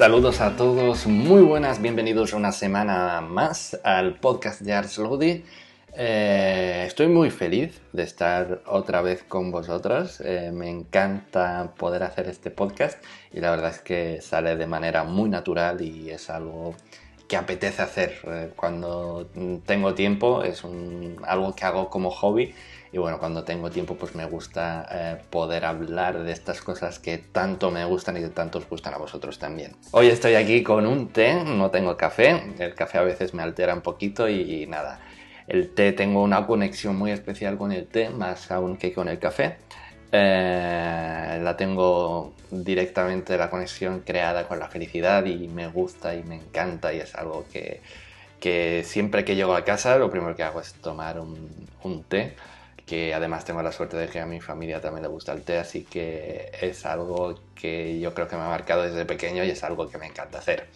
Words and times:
Saludos 0.00 0.40
a 0.40 0.56
todos, 0.56 1.06
muy 1.06 1.42
buenas, 1.42 1.82
bienvenidos 1.82 2.32
una 2.32 2.52
semana 2.52 3.20
más 3.20 3.78
al 3.84 4.18
podcast 4.18 4.62
de 4.62 4.72
Ars. 4.72 4.98
Eh, 5.92 6.84
estoy 6.86 7.08
muy 7.08 7.30
feliz 7.30 7.82
de 7.92 8.04
estar 8.04 8.62
otra 8.64 9.02
vez 9.02 9.22
con 9.22 9.50
vosotros. 9.50 10.22
Eh, 10.22 10.52
me 10.54 10.70
encanta 10.70 11.74
poder 11.76 12.02
hacer 12.02 12.28
este 12.28 12.50
podcast 12.50 13.04
y 13.30 13.40
la 13.40 13.50
verdad 13.50 13.72
es 13.72 13.80
que 13.80 14.22
sale 14.22 14.56
de 14.56 14.66
manera 14.66 15.04
muy 15.04 15.28
natural 15.28 15.82
y 15.82 16.08
es 16.08 16.30
algo 16.30 16.74
que 17.30 17.36
apetece 17.36 17.80
hacer 17.80 18.18
eh, 18.26 18.50
cuando 18.56 19.30
tengo 19.64 19.94
tiempo. 19.94 20.42
Es 20.42 20.64
algo 21.22 21.54
que 21.54 21.64
hago 21.64 21.88
como 21.88 22.10
hobby 22.10 22.52
y 22.90 22.98
bueno, 22.98 23.20
cuando 23.20 23.44
tengo 23.44 23.70
tiempo 23.70 23.94
pues 23.94 24.16
me 24.16 24.24
gusta 24.24 24.84
eh, 24.90 25.22
poder 25.30 25.64
hablar 25.64 26.24
de 26.24 26.32
estas 26.32 26.60
cosas 26.60 26.98
que 26.98 27.18
tanto 27.18 27.70
me 27.70 27.84
gustan 27.84 28.16
y 28.16 28.20
que 28.20 28.30
tanto 28.30 28.58
os 28.58 28.68
gustan 28.68 28.94
a 28.94 28.98
vosotros 28.98 29.38
también. 29.38 29.76
Hoy 29.92 30.08
estoy 30.08 30.34
aquí 30.34 30.64
con 30.64 30.88
un 30.88 31.10
té, 31.10 31.44
no 31.44 31.70
tengo 31.70 31.96
café, 31.96 32.52
el 32.58 32.74
café 32.74 32.98
a 32.98 33.02
veces 33.02 33.32
me 33.32 33.44
altera 33.44 33.74
un 33.74 33.82
poquito 33.82 34.28
y, 34.28 34.66
nada. 34.66 34.98
El 35.46 35.72
té 35.72 35.92
tengo 35.92 36.24
una 36.24 36.48
conexión 36.48 36.96
muy 36.96 37.12
especial 37.12 37.56
con 37.56 37.70
el 37.70 37.86
té, 37.86 38.10
más 38.10 38.50
aún 38.50 38.76
que 38.76 38.92
con 38.92 39.08
el 39.08 39.20
café. 39.20 39.58
Eh, 40.12 41.40
la 41.42 41.56
tengo 41.56 42.32
directamente 42.50 43.36
la 43.36 43.48
conexión 43.48 44.00
creada 44.00 44.48
con 44.48 44.58
la 44.58 44.68
felicidad 44.68 45.24
y 45.24 45.46
me 45.46 45.68
gusta 45.68 46.14
y 46.16 46.24
me 46.24 46.34
encanta 46.36 46.92
y 46.92 46.98
es 46.98 47.14
algo 47.14 47.46
que, 47.52 47.80
que 48.40 48.82
siempre 48.84 49.24
que 49.24 49.36
llego 49.36 49.54
a 49.54 49.64
casa 49.64 49.96
lo 49.98 50.10
primero 50.10 50.34
que 50.34 50.42
hago 50.42 50.60
es 50.60 50.72
tomar 50.74 51.20
un, 51.20 51.68
un 51.84 52.02
té 52.02 52.34
que 52.90 53.14
además 53.14 53.44
tengo 53.44 53.62
la 53.62 53.70
suerte 53.70 53.96
de 53.96 54.08
que 54.08 54.18
a 54.18 54.26
mi 54.26 54.40
familia 54.40 54.80
también 54.80 55.02
le 55.02 55.08
gusta 55.08 55.32
el 55.32 55.42
té, 55.42 55.58
así 55.58 55.84
que 55.84 56.50
es 56.60 56.84
algo 56.84 57.38
que 57.54 58.00
yo 58.00 58.12
creo 58.14 58.26
que 58.26 58.34
me 58.34 58.42
ha 58.42 58.48
marcado 58.48 58.82
desde 58.82 59.04
pequeño 59.04 59.44
y 59.44 59.50
es 59.50 59.62
algo 59.62 59.88
que 59.88 59.96
me 59.96 60.06
encanta 60.06 60.38
hacer. 60.38 60.66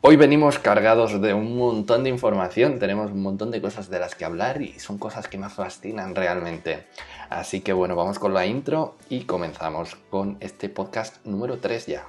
Hoy 0.00 0.14
venimos 0.14 0.60
cargados 0.60 1.20
de 1.20 1.34
un 1.34 1.58
montón 1.58 2.04
de 2.04 2.10
información, 2.10 2.78
tenemos 2.78 3.10
un 3.10 3.20
montón 3.20 3.50
de 3.50 3.60
cosas 3.60 3.90
de 3.90 3.98
las 3.98 4.14
que 4.14 4.24
hablar 4.24 4.62
y 4.62 4.78
son 4.78 4.96
cosas 4.96 5.26
que 5.26 5.38
me 5.38 5.48
fascinan 5.48 6.14
realmente. 6.14 6.86
Así 7.30 7.62
que 7.62 7.72
bueno, 7.72 7.96
vamos 7.96 8.20
con 8.20 8.32
la 8.32 8.46
intro 8.46 8.94
y 9.10 9.24
comenzamos 9.24 9.96
con 10.08 10.36
este 10.38 10.68
podcast 10.68 11.16
número 11.26 11.58
3 11.58 11.86
ya. 11.86 12.06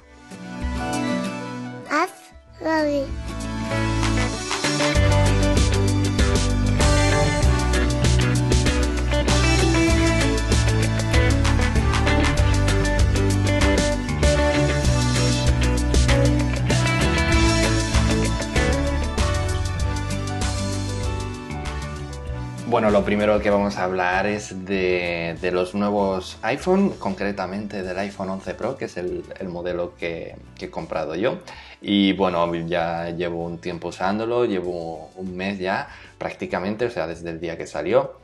Bueno, 22.70 22.92
lo 22.92 23.04
primero 23.04 23.40
que 23.40 23.50
vamos 23.50 23.78
a 23.78 23.86
hablar 23.86 24.28
es 24.28 24.64
de, 24.64 25.36
los 25.52 25.74
nuevos 25.74 26.38
iPhone, 26.44 26.92
concretamente 27.00 27.82
del 27.82 27.98
iPhone 27.98 28.30
11 28.30 28.54
Pro, 28.54 28.78
que 28.78 28.86
es 28.86 28.96
el, 28.98 29.24
modelo 29.48 29.96
que, 29.98 30.36
he 30.60 30.70
comprado 30.70 31.16
yo. 31.16 31.40
Y 31.82 32.14
bueno, 32.14 32.54
ya 32.68 33.10
llevo 33.10 33.44
un 33.44 33.58
tiempo 33.58 33.88
usándolo, 33.88 34.46
llevo 34.46 35.10
un 35.16 35.36
mes 35.36 35.58
ya 35.58 35.88
prácticamente, 36.20 36.86
o 36.86 36.92
sea, 36.92 37.08
desde 37.08 37.32
el 37.32 37.40
día 37.40 37.58
que 37.58 37.66
salió. 37.66 38.20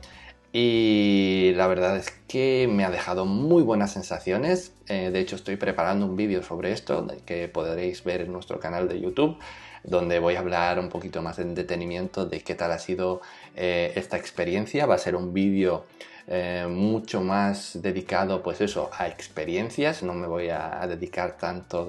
Y 0.52 1.50
la 1.56 1.66
verdad 1.66 1.96
es 1.96 2.12
que 2.28 2.68
me 2.70 2.84
ha 2.84 2.90
dejado 2.90 3.24
muy 3.24 3.64
buenas 3.64 3.94
sensaciones. 3.94 4.72
Eh, 4.86 5.10
de 5.12 5.18
hecho, 5.18 5.34
estoy 5.34 5.56
preparando 5.56 6.06
un 6.06 6.14
vídeo 6.14 6.44
sobre 6.44 6.70
esto 6.70 7.04
que 7.26 7.48
podréis 7.48 8.04
ver 8.04 8.20
en 8.20 8.32
nuestro 8.32 8.60
canal 8.60 8.86
de 8.86 9.00
YouTube 9.00 9.38
donde 9.86 10.18
voy 10.18 10.34
a 10.34 10.40
hablar 10.40 10.78
un 10.78 10.88
poquito 10.88 11.22
más 11.22 11.38
en 11.38 11.54
detenimiento 11.54 12.26
de 12.26 12.40
qué 12.40 12.54
tal 12.54 12.72
ha 12.72 12.78
sido 12.78 13.22
eh, 13.54 13.92
esta 13.94 14.16
experiencia. 14.16 14.86
Va 14.86 14.96
a 14.96 14.98
ser 14.98 15.16
un 15.16 15.32
vídeo 15.32 15.86
eh, 16.26 16.66
mucho 16.68 17.20
más 17.20 17.80
dedicado, 17.80 18.42
pues 18.42 18.60
eso, 18.60 18.90
a 18.92 19.06
experiencias. 19.06 20.02
No 20.02 20.12
me 20.12 20.26
voy 20.26 20.50
a, 20.50 20.84
dedicar 20.88 21.36
tanto 21.38 21.88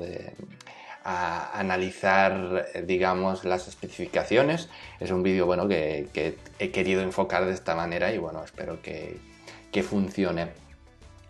a 1.04 1.58
analizar, 1.58 2.68
digamos, 2.86 3.46
las 3.46 3.68
especificaciones. 3.68 4.70
Es 5.00 5.10
un 5.10 5.24
vídeo, 5.24 5.46
bueno, 5.46 5.68
que, 5.68 6.38
he 6.60 6.72
querido 6.72 7.02
enfocar 7.02 7.46
de 7.46 7.54
esta 7.54 7.76
manera 7.76 8.14
y, 8.14 8.18
bueno, 8.18 8.44
espero 8.44 8.82
que, 8.82 9.20
funcione. 9.84 10.67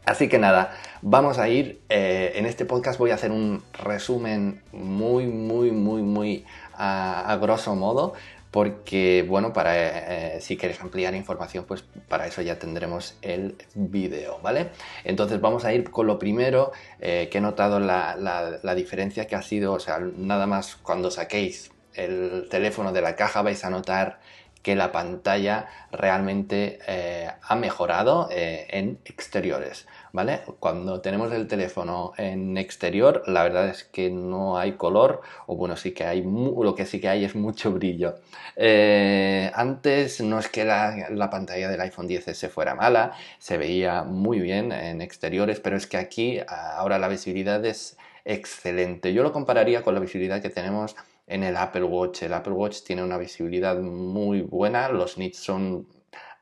Así 0.07 0.29
que 0.29 0.39
nada, 0.39 0.73
vamos 1.01 1.37
a 1.37 1.49
ir, 1.49 1.81
eh, 1.89 2.31
en 2.35 2.45
este 2.45 2.63
podcast 2.63 2.97
voy 2.97 3.11
a 3.11 3.15
hacer 3.15 3.29
un 3.29 3.61
resumen 3.73 4.61
muy, 4.71 5.25
muy, 5.25 5.71
muy, 5.71 6.01
muy 6.01 6.45
a, 6.75 7.37
grosso 7.41 7.75
modo, 7.75 8.13
porque 8.49 9.25
bueno, 9.27 9.51
para 9.51 9.73
eh, 9.75 10.39
si 10.39 10.55
quieres 10.55 10.79
ampliar 10.79 11.13
información, 11.13 11.65
pues 11.67 11.83
para 12.07 12.25
eso 12.25 12.41
ya 12.41 12.57
tendremos 12.57 13.17
el 13.21 13.57
vídeo, 13.75 14.39
¿vale? 14.41 14.69
Entonces 15.03 15.41
vamos 15.41 15.65
a 15.65 15.73
ir 15.73 15.91
con 15.91 16.07
lo 16.07 16.17
primero 16.17 16.71
eh, 17.01 17.27
que 17.29 17.39
he 17.39 17.41
notado 17.41 17.81
la, 17.81 18.15
la, 18.15 18.75
diferencia 18.75 19.27
que 19.27 19.35
ha 19.35 19.41
sido, 19.41 19.73
o 19.73 19.79
sea, 19.81 19.99
nada 19.99 20.47
más 20.47 20.77
cuando 20.77 21.11
saquéis 21.11 21.69
el 21.95 22.47
teléfono 22.49 22.93
de 22.93 23.01
la 23.01 23.17
caja 23.17 23.41
vais 23.41 23.65
a 23.65 23.69
notar 23.69 24.21
que 24.67 24.75
la 24.75 24.91
pantalla 24.91 25.67
realmente 25.93 26.79
eh, 26.89 27.31
ha 27.41 27.55
mejorado 27.55 28.27
eh, 28.29 28.67
en 28.69 28.99
exteriores, 29.05 29.87
¿vale? 30.11 30.41
Cuando 30.59 30.99
tenemos 30.99 31.31
el 31.31 31.47
teléfono 31.47 32.11
en 32.17 32.57
exterior, 32.57 33.23
la 33.27 33.43
verdad 33.43 33.69
es 33.69 33.85
que 33.85 34.09
no 34.09 34.57
hay 34.57 34.73
color, 34.73 35.21
o 35.45 35.55
bueno, 35.55 35.77
sí 35.77 35.93
que 35.93 36.03
hay, 36.03 36.21
lo 36.21 36.75
que 36.75 36.85
sí 36.85 36.99
que 36.99 37.07
hay 37.07 37.23
es 37.23 37.33
mucho 37.33 37.71
brillo. 37.71 38.15
Eh, 38.57 39.49
antes 39.55 40.19
no 40.19 40.37
es 40.37 40.49
que 40.49 40.65
la, 40.65 41.11
la, 41.11 41.29
pantalla 41.29 41.69
del 41.69 41.79
iPhone 41.79 42.09
10S 42.09 42.49
fuera 42.49 42.75
mala, 42.75 43.13
se 43.39 43.57
veía 43.57 44.03
muy 44.03 44.41
bien 44.41 44.73
en 44.73 45.01
exteriores, 45.01 45.61
pero 45.61 45.77
es 45.77 45.87
que 45.87 45.95
aquí 45.95 46.41
ahora 46.49 46.99
la 46.99 47.07
visibilidad 47.07 47.63
es 47.63 47.95
excelente. 48.25 49.13
Yo 49.13 49.23
lo 49.23 49.31
compararía 49.31 49.81
con 49.81 49.93
la 49.93 50.01
visibilidad 50.01 50.41
que 50.41 50.49
tenemos 50.49 50.97
en 51.27 51.43
el 51.43 51.57
Apple 51.57 51.83
Watch. 51.83 52.23
El 52.23 52.33
Apple 52.33 52.53
Watch 52.53 52.83
tiene 52.83 53.03
una 53.03 53.17
visibilidad 53.17 53.77
muy 53.77 54.41
buena, 54.41 54.89
los 54.89 55.17
nits 55.17 55.37
son 55.37 55.87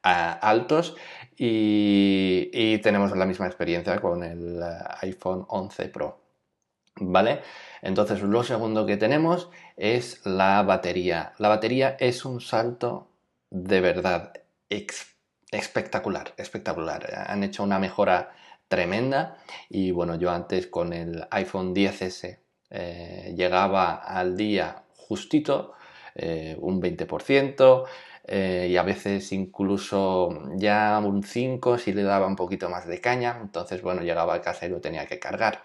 ah, 0.04 0.32
altos 0.42 0.96
y, 1.36 2.78
tenemos 2.80 3.16
la 3.18 3.26
misma 3.26 3.48
experiencia 3.48 4.00
con 4.00 4.24
el 4.24 4.62
ah, 4.62 5.00
iPhone 5.02 5.46
11 5.50 5.90
Pro. 5.90 6.22
¿Vale? 6.98 7.42
Entonces, 7.82 8.22
lo 8.22 8.44
segundo 8.44 8.86
que 8.86 8.96
tenemos 8.96 9.50
es 9.76 10.26
la 10.26 10.64
batería. 10.64 11.34
La 11.40 11.50
batería 11.50 11.98
es 12.00 12.24
un 12.24 12.40
salto 12.40 13.10
de 13.50 13.82
verdad 13.82 14.32
espectacular, 15.52 16.34
espectacular. 16.38 17.26
Han 17.28 17.44
hecho 17.44 17.64
una 17.64 17.80
mejora 17.80 18.34
tremenda 18.70 19.38
y 19.70 19.92
bueno, 19.92 20.16
yo 20.16 20.32
antes 20.32 20.68
con 20.68 20.94
el 20.94 21.28
iPhone 21.32 21.76
10S 21.76 22.45
eh, 22.70 23.34
llegaba 23.36 23.96
al 23.96 24.36
día 24.38 24.84
justito, 24.96 25.74
eh, 26.16 26.56
un 26.60 26.80
20%, 26.82 27.86
eh, 28.28 28.68
y 28.72 28.78
a 28.78 28.84
veces 28.84 29.32
incluso 29.32 30.30
ya 30.56 31.00
un 31.04 31.24
5 31.24 31.78
si 31.78 31.94
le 31.94 32.04
daba 32.04 32.28
un 32.28 32.36
poquito 32.36 32.70
más 32.70 32.88
de 32.88 33.00
caña, 33.02 33.38
entonces 33.42 33.82
bueno, 33.82 34.02
llegaba 34.02 34.34
a 34.36 34.42
casa 34.42 34.66
y 34.66 34.70
lo 34.70 34.82
tenía 34.82 35.06
que 35.08 35.20
cargar. 35.20 35.64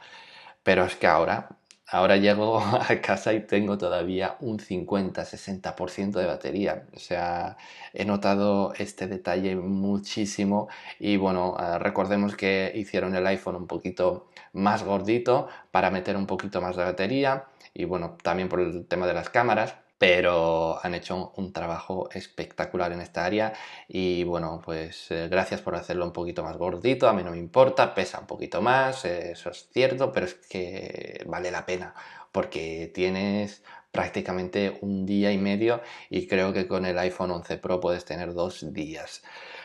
Pero 0.62 0.84
es 0.84 0.96
que 0.96 1.06
ahora, 1.06 1.50
ahora 1.90 2.16
llego 2.16 2.58
a 2.88 3.00
casa 3.00 3.32
y 3.32 3.40
tengo 3.40 3.78
todavía 3.78 4.36
un 4.40 4.58
50-60% 4.58 6.12
de 6.12 6.26
batería. 6.26 6.86
O 6.94 6.98
sea, 6.98 7.56
he 7.92 8.04
notado 8.04 8.72
este 8.78 9.06
detalle 9.06 9.56
muchísimo 9.56 10.68
y 10.98 11.16
bueno, 11.16 11.56
recordemos 11.78 12.36
que 12.36 12.72
hicieron 12.74 13.14
el 13.14 13.26
iPhone 13.26 13.56
un 13.56 13.66
poquito 13.66 14.28
más 14.52 14.82
gordito 14.84 15.48
para 15.70 15.90
meter 15.90 16.16
un 16.16 16.26
poquito 16.26 16.60
más 16.60 16.76
de 16.76 16.84
batería 16.84 17.44
y 17.74 17.84
bueno, 17.84 18.16
también 18.22 18.48
por 18.48 18.60
el 18.60 18.86
tema 18.86 19.06
de 19.06 19.14
las 19.14 19.30
cámaras 19.30 19.76
pero 20.00 20.82
han 20.82 20.94
hecho 20.94 21.34
un 21.36 21.52
trabajo 21.52 22.08
espectacular 22.14 22.90
en 22.92 23.02
esta 23.02 23.22
área 23.22 23.52
y 23.86 24.24
bueno, 24.24 24.62
pues 24.64 25.10
eh, 25.10 25.28
gracias 25.30 25.60
por 25.60 25.74
hacerlo 25.76 26.06
un 26.06 26.12
poquito 26.14 26.42
más 26.42 26.56
gordito, 26.56 27.06
a 27.06 27.12
mí 27.12 27.22
no 27.22 27.32
me 27.32 27.36
importa, 27.36 27.94
pesa 27.94 28.18
un 28.20 28.26
poquito 28.26 28.62
más, 28.62 29.04
eh, 29.04 29.32
eso 29.32 29.50
es 29.50 29.68
cierto, 29.70 30.10
pero 30.10 30.24
es 30.24 30.34
que 30.36 31.22
vale 31.26 31.50
la 31.50 31.66
pena 31.66 31.94
porque 32.32 32.90
tienes 32.94 33.62
prácticamente 33.92 34.78
un 34.80 35.04
día 35.04 35.32
y 35.32 35.38
medio 35.38 35.82
y 36.08 36.26
creo 36.26 36.54
que 36.54 36.66
con 36.66 36.86
el 36.86 36.98
iPhone 36.98 37.32
11 37.32 37.58
Pro 37.58 37.78
puedes 37.78 38.06
tener 38.06 38.32
dos 38.32 38.72
días. 38.72 39.22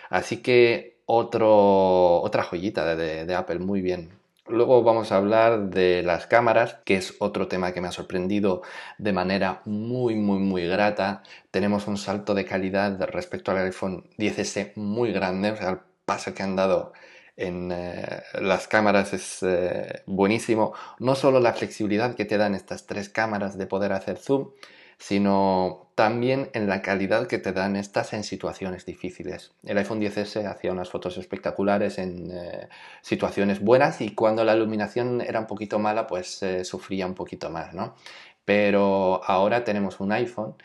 Así 0.09 0.41
que 0.41 0.97
otra 1.05 2.43
joyita 2.43 2.95
de 2.97 3.35
Apple, 3.35 3.59
muy 3.59 3.81
bien 3.81 4.24
Luego 4.47 4.83
vamos 4.83 5.11
a 5.11 5.17
hablar 5.17 5.71
de 5.71 6.03
las 6.03 6.27
cámaras, 6.27 6.75
que 6.85 6.97
es 6.97 7.15
otro 7.19 7.47
tema 7.47 7.73
que 7.73 7.81
me 7.81 7.87
ha 7.87 7.91
sorprendido 7.91 8.61
de 8.99 9.11
manera 9.11 9.61
muy, 9.65 10.13
muy, 10.15 10.37
muy 10.37 10.67
grata. 10.67 11.23
Tenemos 11.49 11.87
un 11.87 11.97
salto 11.97 12.35
de 12.35 12.45
calidad 12.45 13.01
respecto 13.07 13.51
al 13.51 13.57
iPhone 13.57 14.07
10S 14.19 14.73
muy 14.75 15.11
grande, 15.11 15.51
o 15.51 15.57
sea, 15.57 15.69
el 15.71 15.79
paso 16.05 16.35
que 16.35 16.43
han 16.43 16.55
dado 16.55 16.93
en 17.37 17.71
eh, 17.71 18.21
las 18.39 18.67
cámaras 18.67 19.13
es 19.13 19.39
eh, 19.41 20.03
buenísimo. 20.05 20.73
No 20.99 21.15
solo 21.15 21.39
la 21.39 21.53
flexibilidad 21.53 22.15
que 22.15 22.25
te 22.25 22.37
dan 22.37 22.53
estas 22.53 22.85
tres 22.85 23.09
cámaras 23.09 23.57
de 23.57 23.65
poder 23.65 23.93
hacer 23.93 24.17
zoom, 24.17 24.51
sino 24.97 25.89
también 25.95 26.49
en 26.53 26.67
la 26.67 26.81
calidad 26.81 27.27
que 27.27 27.37
te 27.37 27.53
dan 27.53 27.75
estas 27.75 28.13
en 28.13 28.23
situaciones 28.23 28.85
difíciles. 28.85 29.53
El 29.63 29.77
iPhone 29.77 30.01
10S 30.01 30.45
hacía 30.45 30.71
unas 30.71 30.89
fotos 30.89 31.17
espectaculares 31.17 31.97
en 31.97 32.31
eh, 32.31 32.67
situaciones 33.01 33.61
buenas 33.61 34.01
y 34.01 34.13
cuando 34.13 34.43
la 34.43 34.55
iluminación 34.55 35.21
era 35.21 35.39
un 35.39 35.47
poquito 35.47 35.79
mala, 35.79 36.07
pues 36.07 36.43
sufría 36.63 37.07
un 37.07 37.15
poquito 37.15 37.49
más, 37.49 37.73
¿no? 37.73 37.95
Pero 38.43 39.21
ahora 39.25 39.63
tenemos 39.63 39.99
un 39.99 40.11
iPhone 40.11 40.55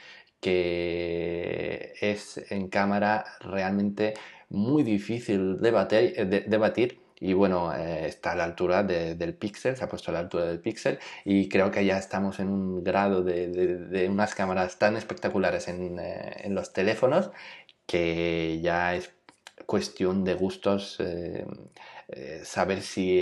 que 0.40 1.92
es 2.00 2.40
en 2.50 2.68
cámara 2.68 3.24
realmente 3.40 4.14
muy 4.48 4.82
difícil 4.82 5.60
debatir, 5.60 6.26
debatir 6.46 6.98
y 7.20 7.34
bueno, 7.34 7.72
eh, 7.74 8.06
está 8.06 8.32
a 8.32 8.36
la 8.36 8.44
altura 8.44 8.82
del 8.82 9.34
píxel, 9.34 9.76
se 9.76 9.84
ha 9.84 9.88
puesto 9.88 10.10
a 10.10 10.14
la 10.14 10.20
altura 10.20 10.46
del 10.46 10.60
píxel 10.60 10.98
y 11.24 11.48
creo 11.48 11.70
que 11.70 11.84
ya 11.84 11.98
estamos 11.98 12.40
en 12.40 12.48
un 12.48 12.82
grado 12.82 13.22
de, 13.22 14.08
unas 14.10 14.34
cámaras 14.34 14.78
tan 14.78 14.96
espectaculares 14.96 15.68
en, 15.68 15.98
eh, 15.98 16.32
en, 16.44 16.54
los 16.54 16.72
teléfonos 16.72 17.30
que 17.86 18.60
ya 18.62 18.94
es 18.94 19.12
cuestión 19.66 20.24
de 20.24 20.34
gustos 20.34 20.96
eh, 21.00 21.44
saber 22.42 22.82
si 22.82 23.20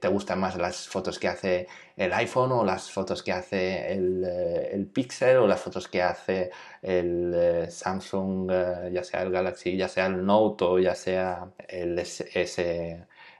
te 0.00 0.08
gustan 0.08 0.40
más 0.40 0.56
las 0.56 0.88
fotos 0.88 1.18
que 1.18 1.28
hace 1.28 1.68
el 1.96 2.12
iPhone 2.14 2.52
o 2.52 2.64
las 2.64 2.90
fotos 2.90 3.22
que 3.22 3.32
hace 3.32 3.92
el, 3.92 4.24
el 4.24 4.86
Pixel 4.86 5.36
o 5.36 5.46
las 5.46 5.60
fotos 5.60 5.86
que 5.88 6.02
hace 6.02 6.50
el 6.82 7.66
Samsung, 7.70 8.50
ya 8.92 9.04
sea 9.04 9.22
el 9.22 9.30
Galaxy, 9.30 9.76
ya 9.76 9.88
sea 9.88 10.06
el 10.06 10.24
Note 10.24 10.64
o 10.64 10.78
ya 10.80 10.94
sea 10.94 11.52
el 11.68 11.96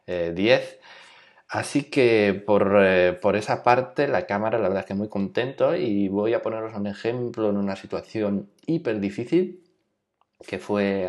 S10. 0.06 0.78
Así 1.48 1.84
que 1.84 2.42
por, 2.46 2.72
por, 3.20 3.36
esa 3.36 3.62
parte 3.62 4.08
la 4.08 4.26
cámara 4.26 4.58
la 4.58 4.68
verdad 4.68 4.80
es 4.80 4.86
que 4.86 4.94
muy 4.94 5.08
contento 5.08 5.76
y 5.76 6.08
voy 6.08 6.34
a 6.34 6.42
poneros 6.42 6.74
un 6.74 6.86
ejemplo 6.86 7.50
en 7.50 7.56
una 7.56 7.76
situación 7.76 8.50
hiper 8.66 8.98
difícil 8.98 9.62
que 10.46 10.58
fue 10.58 11.08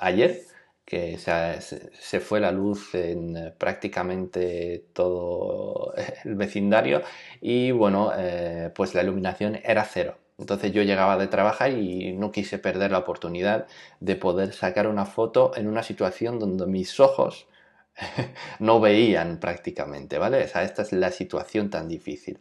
ayer 0.00 0.42
que 0.86 1.18
se, 1.18 2.20
fue 2.20 2.38
la 2.40 2.52
luz 2.52 2.94
en 2.94 3.36
eh, 3.36 3.54
prácticamente 3.58 4.86
todo 4.92 5.92
el 6.24 6.36
vecindario 6.36 7.02
y 7.40 7.72
bueno, 7.72 8.12
eh, 8.16 8.70
pues 8.74 8.94
la 8.94 9.02
iluminación 9.02 9.58
era 9.64 9.84
cero. 9.84 10.18
Entonces 10.38 10.72
yo 10.72 10.82
llegaba 10.82 11.18
de 11.18 11.26
trabajar 11.26 11.72
y 11.72 12.12
no 12.12 12.30
quise 12.30 12.58
perder 12.58 12.92
la 12.92 12.98
oportunidad 12.98 13.66
de 14.00 14.16
poder 14.16 14.52
sacar 14.52 14.86
una 14.86 15.06
foto 15.06 15.52
en 15.56 15.66
una 15.66 15.82
situación 15.82 16.38
donde 16.38 16.66
mis 16.66 17.00
ojos 17.00 17.48
no 18.60 18.80
veían 18.80 19.38
prácticamente, 19.38 20.18
¿vale? 20.18 20.42
Esta 20.42 20.62
es 20.62 20.92
la 20.92 21.10
situación 21.10 21.70
tan 21.70 21.88
difícil. 21.88 22.38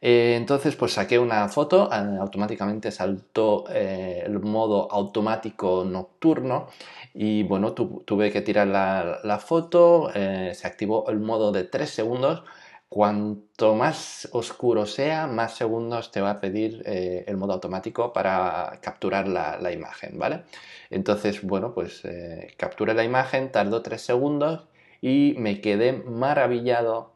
Eh, 0.00 0.34
entonces, 0.36 0.74
pues 0.74 0.92
saqué 0.94 1.18
una 1.18 1.48
foto, 1.48 1.88
automáticamente 1.92 2.90
saltó 2.90 3.68
el 3.68 4.40
modo 4.40 4.90
automático 4.90 5.84
nocturno 5.84 6.68
y 7.14 7.42
bueno, 7.42 7.72
tuve 7.72 8.32
que 8.32 8.40
tirar 8.40 8.66
la, 8.68 9.38
foto, 9.38 10.10
eh, 10.14 10.52
se 10.54 10.66
activó 10.66 11.08
el 11.10 11.20
modo 11.20 11.52
de 11.52 11.64
3 11.64 11.88
segundos. 11.90 12.42
Cuanto 12.88 13.74
más 13.74 14.28
oscuro 14.32 14.84
sea, 14.86 15.26
más 15.26 15.54
segundos 15.56 16.10
te 16.10 16.20
va 16.20 16.32
a 16.32 16.40
pedir 16.40 16.82
eh, 16.86 17.24
el 17.26 17.38
modo 17.38 17.54
automático 17.54 18.12
para 18.12 18.80
capturar 18.82 19.28
la, 19.28 19.72
imagen, 19.72 20.18
¿vale? 20.18 20.42
Entonces, 20.90 21.42
bueno, 21.42 21.72
pues 21.74 22.04
eh, 22.04 22.54
capturé 22.58 22.92
la 22.94 23.04
imagen, 23.04 23.50
tardó 23.50 23.80
3 23.82 24.00
segundos 24.02 24.66
y 25.02 25.34
me 25.36 25.60
quedé 25.60 25.92
maravillado 25.92 27.12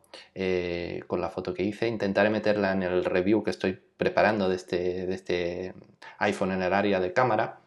con 1.06 1.20
la 1.20 1.30
foto 1.30 1.54
que 1.54 1.62
hice. 1.62 1.88
Intentaré 1.88 2.28
meterla 2.28 2.72
en 2.72 2.82
el 2.82 3.04
review 3.04 3.42
que 3.42 3.50
estoy 3.50 3.78
preparando 3.96 4.48
de 4.48 4.56
este, 4.56 5.06
de 5.06 5.14
este 5.14 5.74
iPhone 6.18 6.52
en 6.52 6.62
el 6.62 6.72
área 6.72 7.00
de 7.00 7.12
cámara 7.12 7.60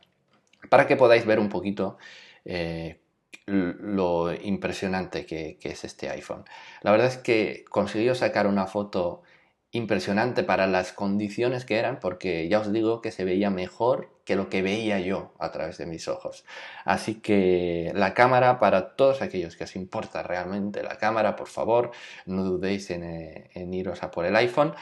para 0.69 0.87
que 0.87 0.95
podáis 0.95 1.25
ver 1.25 1.39
un 1.39 1.49
poquito 1.49 1.97
eh, 2.45 2.99
lo 3.45 4.33
impresionante 4.33 5.25
que, 5.25 5.57
es 5.61 5.83
este 5.83 6.09
iPhone. 6.09 6.43
La 6.81 6.91
verdad 6.91 7.07
es 7.07 7.17
que 7.17 7.65
consiguió 7.69 8.13
sacar 8.15 8.47
una 8.47 8.67
foto 8.67 9.23
impresionante 9.71 10.43
para 10.43 10.67
las 10.67 10.93
condiciones 10.93 11.65
que 11.65 11.77
eran, 11.77 11.99
porque 11.99 12.47
ya 12.47 12.59
os 12.59 12.71
digo 12.73 13.01
que 13.01 13.11
se 13.11 13.23
veía 13.23 13.49
mejor 13.49 14.09
que 14.25 14.35
lo 14.35 14.49
que 14.49 14.61
veía 14.61 14.99
yo 14.99 15.33
a 15.39 15.51
través 15.51 15.77
de 15.77 15.85
mis 15.85 16.07
ojos. 16.07 16.45
Así 16.85 17.15
que 17.15 17.91
la 17.95 18.13
cámara, 18.13 18.59
para 18.59 18.95
todos 18.95 19.21
aquellos 19.21 19.55
que 19.55 19.65
os 19.65 19.75
importa 19.75 20.23
realmente 20.23 20.83
la 20.83 20.97
cámara, 20.97 21.35
por 21.35 21.47
favor, 21.47 21.91
no 22.25 22.43
dudéis 22.43 22.89
en, 22.91 23.03
eh, 23.03 23.49
en 23.53 23.73
iros 23.73 24.03
a 24.03 24.11
por 24.11 24.25
el 24.25 24.35
iPhone 24.35 24.73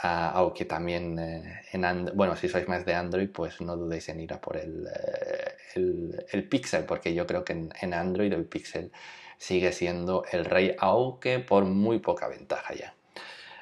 aunque 0.00 0.64
también 0.64 1.18
eh, 1.18 1.62
en 1.72 2.10
bueno, 2.14 2.36
si 2.36 2.48
sois 2.48 2.68
más 2.68 2.84
de 2.84 2.94
Android, 2.94 3.30
pues 3.30 3.60
no 3.60 3.76
dudéis 3.76 4.08
en 4.08 4.20
ir 4.20 4.32
a 4.32 4.40
por 4.40 4.56
el, 4.56 4.86
eh, 4.86 6.24
el, 6.32 6.48
Pixel, 6.48 6.84
porque 6.84 7.14
yo 7.14 7.26
creo 7.26 7.44
que 7.44 7.52
en, 7.52 7.94
Android 7.94 8.32
el 8.32 8.46
Pixel 8.46 8.92
sigue 9.38 9.72
siendo 9.72 10.24
el 10.30 10.44
rey, 10.44 10.76
aunque 10.78 11.40
por 11.40 11.64
muy 11.64 11.98
poca 11.98 12.28
ventaja 12.28 12.74
ya. 12.74 12.94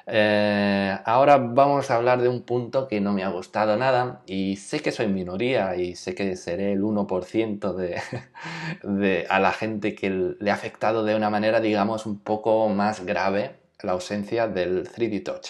Eh, 0.09 0.97
ahora 1.03 1.37
vamos 1.37 1.91
a 1.91 1.95
hablar 1.97 2.21
de 2.21 2.29
un 2.29 2.41
punto 2.43 2.87
que 2.87 3.01
no 3.01 3.11
me 3.11 3.23
ha 3.23 3.29
gustado 3.29 3.75
nada 3.75 4.21
y 4.25 4.55
sé 4.55 4.79
que 4.79 4.93
soy 4.93 5.07
minoría 5.07 5.75
y 5.75 5.95
sé 5.95 6.15
que 6.15 6.37
seré 6.37 6.71
el 6.71 6.81
1% 6.81 7.73
de, 7.75 8.01
de, 8.83 9.27
a 9.29 9.39
la 9.39 9.51
gente 9.51 9.95
que 9.95 10.09
le 10.39 10.51
ha 10.51 10.53
afectado 10.53 11.03
de 11.03 11.15
una 11.15 11.29
manera, 11.29 11.59
digamos, 11.59 12.05
un 12.05 12.19
poco 12.19 12.69
más 12.69 13.05
grave 13.05 13.55
la 13.83 13.91
ausencia 13.93 14.47
del 14.47 14.87
3D 14.89 15.23
Touch. 15.23 15.49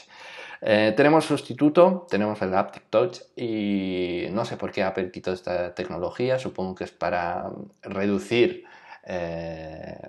Eh, 0.62 0.94
tenemos 0.98 1.26
sustituto, 1.26 2.08
tenemos 2.10 2.42
el 2.42 2.54
Aptic 2.56 2.90
Touch 2.90 3.20
y 3.36 4.26
no 4.32 4.44
sé 4.44 4.58
por 4.58 4.72
qué 4.72 4.84
Apple 4.84 5.12
quitó 5.12 5.32
esta 5.34 5.76
tecnología, 5.76 6.40
supongo 6.40 6.74
que 6.76 6.86
es 6.86 6.92
para 6.92 7.52
reducir, 7.84 8.66
eh, 9.06 10.00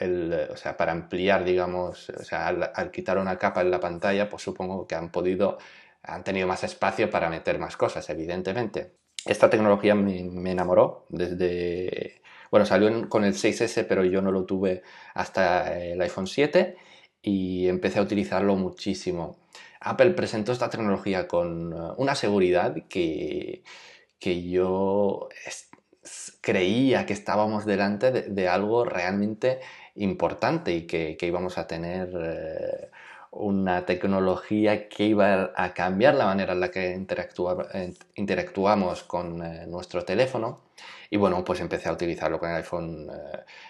o 0.00 0.56
sea, 0.56 0.76
para 0.76 0.92
ampliar, 0.92 1.44
digamos, 1.44 2.10
o 2.10 2.24
sea, 2.24 2.48
al, 2.48 2.90
quitar 2.90 3.18
una 3.18 3.38
capa 3.38 3.60
en 3.62 3.70
la 3.70 3.80
pantalla, 3.80 4.28
pues 4.28 4.42
supongo 4.42 4.86
que 4.86 4.94
han 4.94 5.10
podido, 5.10 5.58
han 6.02 6.24
tenido 6.24 6.46
más 6.46 6.64
espacio 6.64 7.10
para 7.10 7.30
meter 7.30 7.58
más 7.58 7.76
cosas, 7.76 8.08
evidentemente. 8.10 8.94
Esta 9.24 9.48
tecnología 9.48 9.94
me, 9.94 10.50
enamoró 10.50 11.06
desde, 11.08 12.22
bueno, 12.50 12.66
salió 12.66 13.08
con 13.08 13.24
el 13.24 13.34
6S, 13.34 13.86
pero 13.88 14.04
yo 14.04 14.20
no 14.20 14.32
lo 14.32 14.44
tuve 14.44 14.82
hasta 15.14 15.78
el 15.78 16.00
iPhone 16.02 16.26
7 16.26 16.76
y 17.22 17.68
empecé 17.68 18.00
a 18.00 18.02
utilizarlo 18.02 18.56
muchísimo. 18.56 19.38
Apple 19.80 20.10
presentó 20.12 20.52
esta 20.52 20.70
tecnología 20.70 21.28
con 21.28 21.72
eh, 21.72 21.76
una 21.98 22.14
seguridad 22.14 22.74
que, 22.88 23.62
que 24.18 24.42
yo 24.48 25.28
creía 26.40 27.06
que 27.06 27.12
estábamos 27.12 27.64
delante 27.64 28.10
de, 28.12 28.48
algo 28.48 28.84
realmente 28.84 29.60
importante 29.94 30.72
y 30.74 30.86
que, 30.86 31.16
íbamos 31.20 31.58
a 31.58 31.66
tener 31.66 32.10
eh, 32.16 32.90
una 33.34 33.84
tecnología 33.84 34.88
que 34.88 35.04
iba 35.04 35.52
a 35.56 35.74
cambiar 35.74 36.14
la 36.14 36.26
manera 36.26 36.52
en 36.52 36.60
la 36.60 36.70
que 36.70 36.94
interactuamos 38.16 39.02
con 39.04 39.42
eh, 39.42 39.66
nuestro 39.66 40.04
teléfono. 40.04 40.60
Y 41.10 41.16
bueno, 41.16 41.44
pues 41.44 41.60
empecé 41.60 41.88
a 41.88 41.92
utilizarlo 41.92 42.38
con 42.38 42.50
el 42.50 42.56
iPhone 42.56 43.08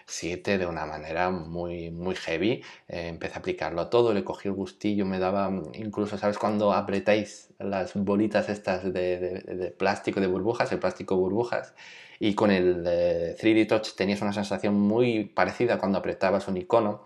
7 0.07 0.59
de 0.59 0.67
una 0.67 0.87
manera 0.87 1.31
muy, 1.31 1.91
muy 1.91 2.15
heavy. 2.15 2.63
Eh, 2.89 3.09
empecé 3.09 3.35
a 3.35 3.39
aplicarlo 3.39 3.81
a 3.81 3.91
todo, 3.91 4.13
le 4.13 4.25
cogí 4.25 4.49
el 4.49 4.55
gustillo, 4.55 5.05
me 5.07 5.19
daba, 5.19 5.51
incluso, 5.75 6.17
¿sabes? 6.19 6.39
Cuando 6.39 6.73
apretáis 6.73 7.51
las 7.59 7.95
bolitas 7.95 8.49
estas 8.49 8.93
de, 8.93 9.75
plástico, 9.79 10.21
de 10.21 10.27
burbujas, 10.27 10.73
el 10.73 10.79
plástico 10.79 11.17
burbujas, 11.17 11.75
y 12.21 12.35
con 12.35 12.51
el 12.51 12.85
3D 12.85 13.57
eh, 13.63 13.67
Touch 13.67 13.95
tenías 13.97 14.23
una 14.23 14.33
sensación 14.33 14.75
muy 14.75 15.25
parecida 15.25 15.79
cuando 15.79 15.99
apretabas 15.99 16.49
un 16.49 16.57
icono. 16.57 17.05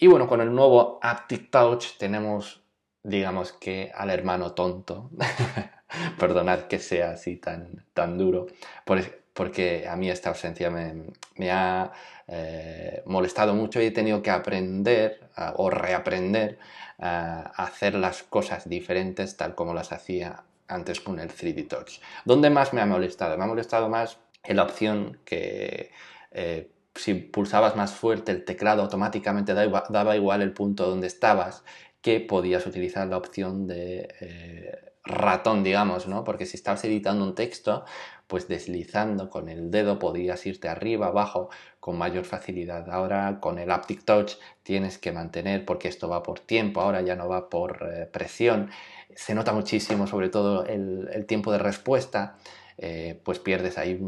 Y 0.00 0.06
bueno, 0.06 0.26
con 0.26 0.40
el 0.40 0.52
nuevo 0.54 0.98
Aptic 1.02 1.50
Touch 1.50 1.98
tenemos, 1.98 2.62
digamos 3.02 3.52
que, 3.52 3.92
al 3.94 4.08
hermano 4.08 4.52
tonto. 4.54 5.10
Perdonad 6.18 6.60
que 6.60 6.78
sea 6.78 7.10
así 7.10 7.36
tan, 7.36 7.84
tan 7.92 8.16
duro. 8.16 8.46
Por, 8.86 9.02
porque 9.34 9.86
a 9.86 9.96
mí 9.96 10.08
esta 10.08 10.30
ausencia 10.30 10.70
me, 10.70 11.50
ha 11.50 11.92
eh, 12.26 13.02
molestado 13.04 13.54
mucho 13.54 13.80
y 13.80 13.86
he 13.86 13.90
tenido 13.90 14.22
que 14.22 14.30
aprender 14.30 15.28
o 15.56 15.68
reaprender 15.68 16.58
a 16.98 17.52
hacer 17.62 17.94
las 17.94 18.22
cosas 18.22 18.68
diferentes 18.68 19.36
tal 19.36 19.54
como 19.54 19.74
las 19.74 19.92
hacía 19.92 20.44
antes 20.66 21.00
con 21.00 21.20
el 21.20 21.28
3D 21.28 21.68
Touch. 21.68 22.00
¿Dónde 22.24 22.48
más 22.48 22.72
me 22.72 22.80
ha 22.80 22.86
molestado? 22.86 23.36
Me 23.36 23.44
ha 23.44 23.48
molestado 23.48 23.90
más 23.90 24.18
la 24.48 24.62
opción 24.62 25.18
que 25.26 25.90
eh, 26.30 26.70
si 26.94 27.14
pulsabas 27.14 27.76
más 27.76 27.92
fuerte 27.94 28.32
el 28.32 28.44
teclado 28.44 28.82
automáticamente 28.82 29.54
daba, 29.54 30.16
igual 30.16 30.42
el 30.42 30.52
punto 30.52 30.88
donde 30.88 31.06
estabas, 31.06 31.64
que 32.02 32.20
podías 32.20 32.66
utilizar 32.66 33.06
la 33.08 33.16
opción 33.18 33.66
de 33.66 34.08
eh, 34.20 34.90
ratón, 35.04 35.62
digamos, 35.62 36.06
¿no? 36.08 36.24
Porque 36.24 36.46
si 36.46 36.56
estabas 36.56 36.84
editando 36.84 37.24
un 37.24 37.34
texto, 37.34 37.84
pues 38.26 38.48
deslizando 38.48 39.28
con 39.28 39.48
el 39.48 39.70
dedo 39.70 39.98
podías 39.98 40.46
irte 40.46 40.68
arriba, 40.68 41.08
abajo 41.08 41.50
con 41.80 41.98
mayor 41.98 42.24
facilidad. 42.24 42.90
Ahora 42.90 43.40
con 43.40 43.58
el 43.58 43.70
Aptic 43.70 44.04
Touch 44.04 44.34
tienes 44.62 44.98
que 44.98 45.12
mantener, 45.12 45.64
porque 45.64 45.88
esto 45.88 46.08
va 46.08 46.22
por 46.22 46.40
tiempo, 46.40 46.80
ahora 46.80 47.02
ya 47.02 47.16
no 47.16 47.28
va 47.28 47.48
por 47.48 47.88
eh, 47.92 48.06
presión. 48.06 48.70
Se 49.14 49.34
nota 49.34 49.52
muchísimo, 49.52 50.06
sobre 50.06 50.28
todo 50.28 50.64
el, 50.64 51.24
tiempo 51.26 51.50
de 51.52 51.58
respuesta, 51.58 52.36
eh, 52.78 53.20
pues 53.24 53.38
pierdes 53.40 53.78
ahí, 53.78 53.98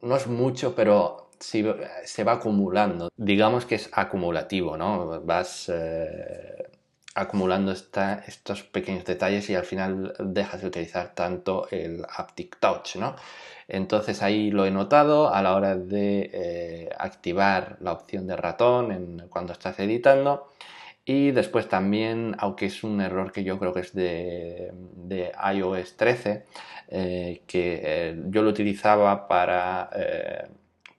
no 0.00 0.16
es 0.16 0.26
mucho, 0.28 0.74
pero 0.74 1.29
se 1.40 2.24
va 2.24 2.32
acumulando. 2.32 3.10
Digamos 3.16 3.64
que 3.64 3.76
es 3.76 3.90
acumulativo, 3.92 4.76
¿no? 4.76 5.20
Vas 5.22 5.70
eh, 5.72 6.68
acumulando 7.14 7.72
estos 7.72 8.62
pequeños 8.64 9.04
detalles 9.04 9.48
y 9.50 9.54
al 9.54 9.64
final 9.64 10.14
dejas 10.18 10.60
de 10.60 10.68
utilizar 10.68 11.14
tanto 11.14 11.66
el 11.70 12.04
haptic 12.08 12.58
touch, 12.60 12.96
¿no? 12.96 13.16
Entonces 13.68 14.22
ahí 14.22 14.50
lo 14.50 14.66
he 14.66 14.70
notado 14.70 15.32
a 15.32 15.42
la 15.42 15.54
hora 15.54 15.76
de 15.76 16.30
eh, 16.32 16.90
activar 16.98 17.78
la 17.80 17.92
opción 17.92 18.26
de 18.26 18.36
ratón 18.36 19.26
cuando 19.30 19.52
estás 19.52 19.78
editando. 19.80 20.50
Y 21.04 21.30
después 21.32 21.68
también, 21.68 22.36
aunque 22.38 22.66
es 22.66 22.84
un 22.84 23.00
error 23.00 23.32
que 23.32 23.42
yo 23.42 23.58
creo 23.58 23.72
que 23.72 23.80
es 23.80 23.94
de, 23.94 24.72
iOS 25.54 25.96
13, 25.96 26.46
eh, 26.88 27.42
que 27.46 28.16
yo 28.28 28.42
lo 28.42 28.50
utilizaba 28.50 29.26
para 29.26 29.90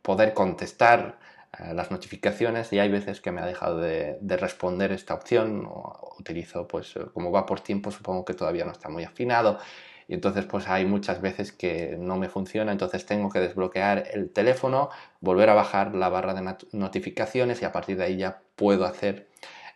poder 0.02 0.34
contestar 0.34 1.18
eh, 1.60 1.74
las 1.74 1.92
notificaciones 1.92 2.72
y 2.72 2.80
hay 2.80 2.90
veces 2.90 3.20
que 3.20 3.32
me 3.32 3.42
ha 3.42 3.46
dejado 3.46 3.80
de, 3.80 4.18
responder 4.22 4.94
esta 4.94 5.14
opción 5.14 5.66
o 5.68 6.16
utilizo 6.18 6.66
pues 6.66 6.96
eh, 6.96 7.02
como 7.14 7.30
va 7.30 7.46
por 7.46 7.60
tiempo 7.60 7.92
supongo 7.92 8.24
que 8.24 8.34
todavía 8.34 8.64
no 8.64 8.72
está 8.72 8.88
muy 8.88 9.04
afinado 9.04 9.60
y 10.08 10.14
entonces 10.14 10.46
pues 10.46 10.70
hay 10.70 10.86
muchas 10.86 11.20
veces 11.20 11.52
que 11.52 11.98
no 12.00 12.16
me 12.16 12.30
funciona 12.30 12.72
entonces 12.72 13.06
tengo 13.06 13.30
que 13.30 13.40
desbloquear 13.42 14.06
el 14.14 14.32
teléfono 14.32 14.92
volver 15.20 15.50
a 15.50 15.54
bajar 15.54 15.94
la 15.94 16.08
barra 16.08 16.34
de 16.34 16.56
notificaciones 16.72 17.62
y 17.62 17.66
a 17.66 17.74
partir 17.74 17.98
de 17.98 18.06
ahí 18.06 18.16
ya 18.16 18.42
puedo 18.56 18.86
hacer 18.86 19.28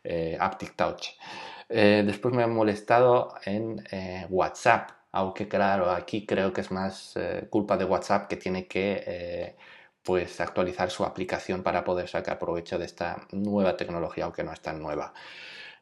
eh, 0.05 0.37
Aptic 0.39 0.77
Touch 0.77 1.09
después 1.67 2.33
me 2.33 2.43
ha 2.43 2.47
molestado 2.47 3.33
en 3.43 3.83
WhatsApp 4.29 4.91
aunque 5.11 5.47
claro 5.47 5.89
aquí 5.89 6.25
creo 6.25 6.53
que 6.53 6.61
es 6.61 6.71
más 6.71 7.15
culpa 7.49 7.75
de 7.75 7.85
WhatsApp 7.85 8.27
que 8.27 8.37
tiene 8.37 8.67
que 8.67 9.55
pues 10.05 10.39
actualizar 10.39 10.91
su 10.91 11.03
aplicación 11.03 11.63
para 11.63 11.83
poder 11.83 12.07
sacar 12.07 12.37
provecho 12.37 12.77
de 12.77 12.85
esta 12.85 13.27
nueva 13.31 13.75
tecnología, 13.75 14.25
aunque 14.25 14.43
no 14.43 14.53
es 14.53 14.61
tan 14.61 14.79
nueva. 14.81 15.13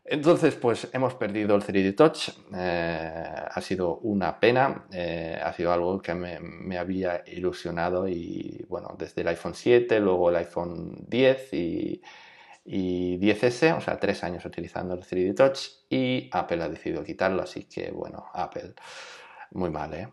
Entonces, 0.06 0.56
pues 0.56 0.90
hemos 0.94 1.14
perdido 1.16 1.56
el 1.56 1.62
3D 1.62 1.96
Touch, 1.96 2.30
eh, 2.54 3.34
ha 3.52 3.62
sido 3.62 3.98
una 4.00 4.40
pena, 4.40 4.86
eh, 4.92 5.40
ha 5.42 5.54
sido 5.54 5.72
algo 5.72 6.02
que 6.02 6.14
me, 6.14 6.78
había 6.78 7.24
ilusionado 7.28 8.08
y 8.08 8.66
bueno, 8.68 8.96
desde 8.98 9.22
el 9.22 9.30
iPhone 9.30 9.56
7, 9.56 10.00
luego 10.00 10.30
el 10.30 10.38
iPhone 10.38 11.06
10 11.08 11.54
y, 11.54 12.02
y 12.66 13.18
10S, 13.18 13.78
o 13.78 13.82
sea, 13.82 13.98
tres 14.00 14.24
años 14.24 14.44
utilizando 14.46 14.94
el 14.94 15.02
3D 15.04 15.36
Touch 15.36 15.60
y 15.90 16.30
Apple 16.34 16.64
ha 16.64 16.70
decidido 16.70 17.04
quitarlo, 17.04 17.42
así 17.42 17.66
que 17.66 17.92
bueno, 17.92 18.26
Apple, 18.34 18.74
muy 19.52 19.70
mal, 19.70 19.94
¿eh? 19.94 20.10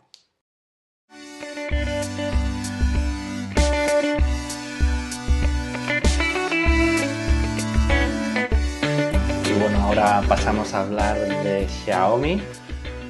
Bueno, 9.60 9.78
ahora 9.82 10.22
pasamos 10.26 10.72
a 10.72 10.80
hablar 10.80 11.18
de 11.18 11.68
Xiaomi, 11.68 12.40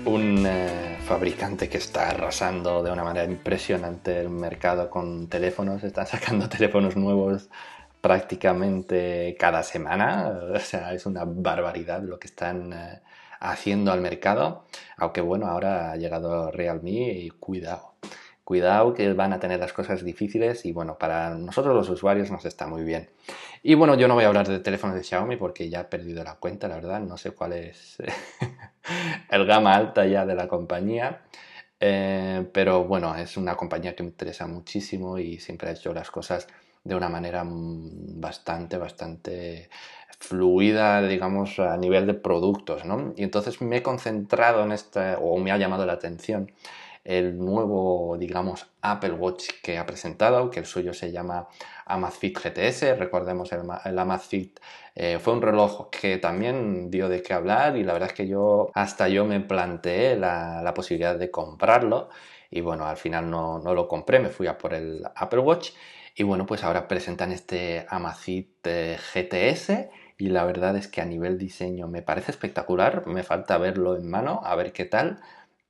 un 0.05 0.45
eh, 0.45 0.99
fabricante 1.05 1.69
que 1.69 1.79
está 1.79 2.09
arrasando 2.09 2.83
de 2.83 2.91
una 2.91 3.05
manera 3.05 3.25
impresionante 3.25 4.19
el 4.19 4.31
mercado 4.31 4.91
con 4.91 5.29
teléfonos. 5.29 5.85
Están 5.85 6.09
sacando 6.09 6.49
teléfonos 6.49 6.97
nuevos 6.97 7.49
prácticamente 8.01 9.37
cada 9.39 9.63
semana. 9.63 10.41
O 10.53 10.59
sea, 10.59 10.93
es 10.93 11.07
una 11.07 11.23
barbaridad 11.25 12.03
lo 12.03 12.19
que 12.19 12.27
están 12.27 12.73
eh, 12.73 13.01
haciendo 13.39 13.93
al 13.93 14.01
mercado. 14.01 14.65
Aunque 14.97 15.21
bueno, 15.21 15.47
ahora 15.47 15.93
ha 15.93 15.97
llegado 15.97 16.51
Realme 16.51 17.13
y 17.13 17.31
cuidado. 17.31 17.90
Cuidado 18.51 18.95
que 18.95 19.13
van 19.13 19.33
a 19.33 19.39
tener 19.39 19.61
las 19.61 19.73
cosas 19.73 20.05
difíciles 20.05 20.65
y 20.65 20.73
bueno, 20.73 20.99
para 20.99 21.37
nosotros 21.37 21.73
los 21.73 21.89
usuarios 21.89 22.33
nos 22.33 22.45
está 22.45 22.67
muy 22.67 22.83
bien. 22.83 23.09
Y 23.63 23.75
bueno, 23.75 23.95
yo 23.95 24.09
no 24.09 24.15
voy 24.15 24.25
a 24.25 24.27
hablar 24.27 24.49
de 24.49 24.59
teléfonos 24.59 24.97
de 24.97 25.05
Xiaomi 25.05 25.37
porque 25.37 25.71
ya 25.71 25.83
he 25.83 25.85
perdido 25.85 26.25
la 26.25 26.35
cuenta, 26.35 26.67
la 26.67 26.75
verdad, 26.75 26.99
no 26.99 27.17
sé 27.17 27.31
cuál 27.31 27.53
es 27.53 27.99
el 29.31 29.47
gama 29.47 29.77
alta 29.77 30.05
ya 30.05 30.27
de 30.27 30.35
la 30.35 30.49
compañía. 30.49 31.23
Eh, 31.79 32.45
pero 32.53 32.83
bueno, 32.83 33.15
es 33.15 33.37
una 33.37 33.55
compañía 33.55 33.95
que 33.95 34.03
me 34.03 34.09
interesa 34.09 34.49
muchísimo 34.49 35.17
y 35.17 35.39
siempre 35.39 35.69
ha 35.69 35.73
hecho 35.73 35.95
las 35.95 36.11
cosas 36.11 36.49
de 36.83 36.97
una 36.97 37.09
manera 37.09 37.45
bastante, 37.47 38.79
bastante 38.79 39.71
fluida, 40.19 41.07
digamos, 41.07 41.61
a 41.61 41.77
nivel 41.77 42.05
de 42.09 42.15
productos, 42.15 42.85
¿no? 42.85 43.15
Y 43.17 43.23
entonces 43.23 43.63
me 43.63 43.77
he 43.77 43.83
concentrado 43.85 44.65
en 44.65 44.73
esta, 44.73 45.19
o 45.21 45.39
me 45.39 45.53
ha 45.53 45.57
llamado 45.57 45.87
la 45.87 45.93
atención 45.93 46.51
el 47.05 47.39
nuevo, 47.39 48.17
digamos, 48.19 48.67
Apple 48.83 49.13
Watch 49.13 49.49
que 49.63 49.79
ha 49.79 49.87
presentado, 49.87 50.51
que 50.51 50.61
el 50.61 50.67
suyo 50.67 50.93
se 50.93 51.13
llama 51.13 51.49
Amazfit 51.87 52.39
GTS. 52.39 52.99
Recordemos, 52.99 53.51
el, 53.53 53.99
Amazfit 53.99 54.61
eh, 54.95 55.19
fue 55.19 55.33
un 55.33 55.43
reloj 55.43 55.89
que 55.91 56.19
también 56.19 56.91
dio 56.91 57.09
de 57.09 57.23
qué 57.23 57.33
hablar 57.33 57.77
y 57.77 57.85
la 57.85 57.95
verdad 57.95 58.11
es 58.11 58.15
que 58.15 58.29
yo, 58.29 58.71
hasta 58.75 59.09
yo 59.09 59.25
me 59.25 59.41
planteé 59.41 60.17
la, 60.17 60.73
posibilidad 60.75 61.17
de 61.17 61.31
comprarlo 61.31 62.11
y 62.51 62.61
bueno, 62.61 62.87
al 62.87 62.97
final 62.97 63.31
no, 63.31 63.59
no, 63.59 63.75
lo 63.75 63.89
compré, 63.89 64.19
me 64.19 64.29
fui 64.29 64.47
a 64.47 64.59
por 64.59 64.75
el 64.75 65.03
Apple 65.15 65.41
Watch 65.41 65.71
y 66.15 66.23
bueno, 66.23 66.47
pues 66.47 66.65
ahora 66.65 66.89
presentan 66.89 67.33
este 67.33 67.87
Amazfit 67.89 68.67
eh, 68.67 68.99
GTS 69.15 69.89
y 70.19 70.29
la 70.29 70.45
verdad 70.45 70.77
es 70.77 70.87
que 70.87 71.01
a 71.01 71.07
nivel 71.07 71.39
diseño 71.39 71.89
me 71.89 72.03
parece 72.03 72.31
espectacular, 72.31 73.07
me 73.07 73.23
falta 73.23 73.57
verlo 73.57 73.97
en 73.97 74.09
mano, 74.09 74.43
a 74.45 74.55
ver 74.55 74.73
qué 74.73 74.85
tal, 74.85 75.21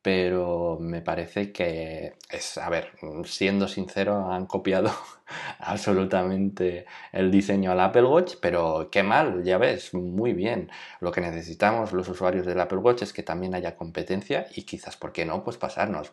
pero 0.02 0.78
me 0.80 1.02
parece 1.02 1.52
que 1.52 2.14
es, 2.30 2.56
a 2.58 2.70
ver, 2.70 2.92
siendo 3.24 3.68
sincero, 3.68 4.30
han 4.32 4.46
copiado 4.46 4.90
absolutamente 5.58 6.86
el 7.12 7.30
diseño 7.30 7.70
al 7.72 7.80
Apple 7.80 8.04
Watch, 8.04 8.36
pero 8.40 8.88
qué 8.90 9.02
mal, 9.02 9.44
ya 9.44 9.58
ves, 9.58 9.92
muy 9.92 10.32
bien. 10.32 10.70
Lo 11.00 11.12
que 11.12 11.20
necesitamos 11.20 11.92
los 11.92 12.08
usuarios 12.08 12.46
del 12.46 12.60
Apple 12.60 12.78
Watch 12.78 13.02
es 13.02 13.12
que 13.12 13.22
también 13.22 13.54
haya 13.54 13.76
competencia 13.76 14.46
y 14.54 14.62
quizás, 14.62 14.96
¿por 14.96 15.12
qué 15.12 15.24
no? 15.26 15.44
Pues 15.44 15.58
pasarnos. 15.58 16.12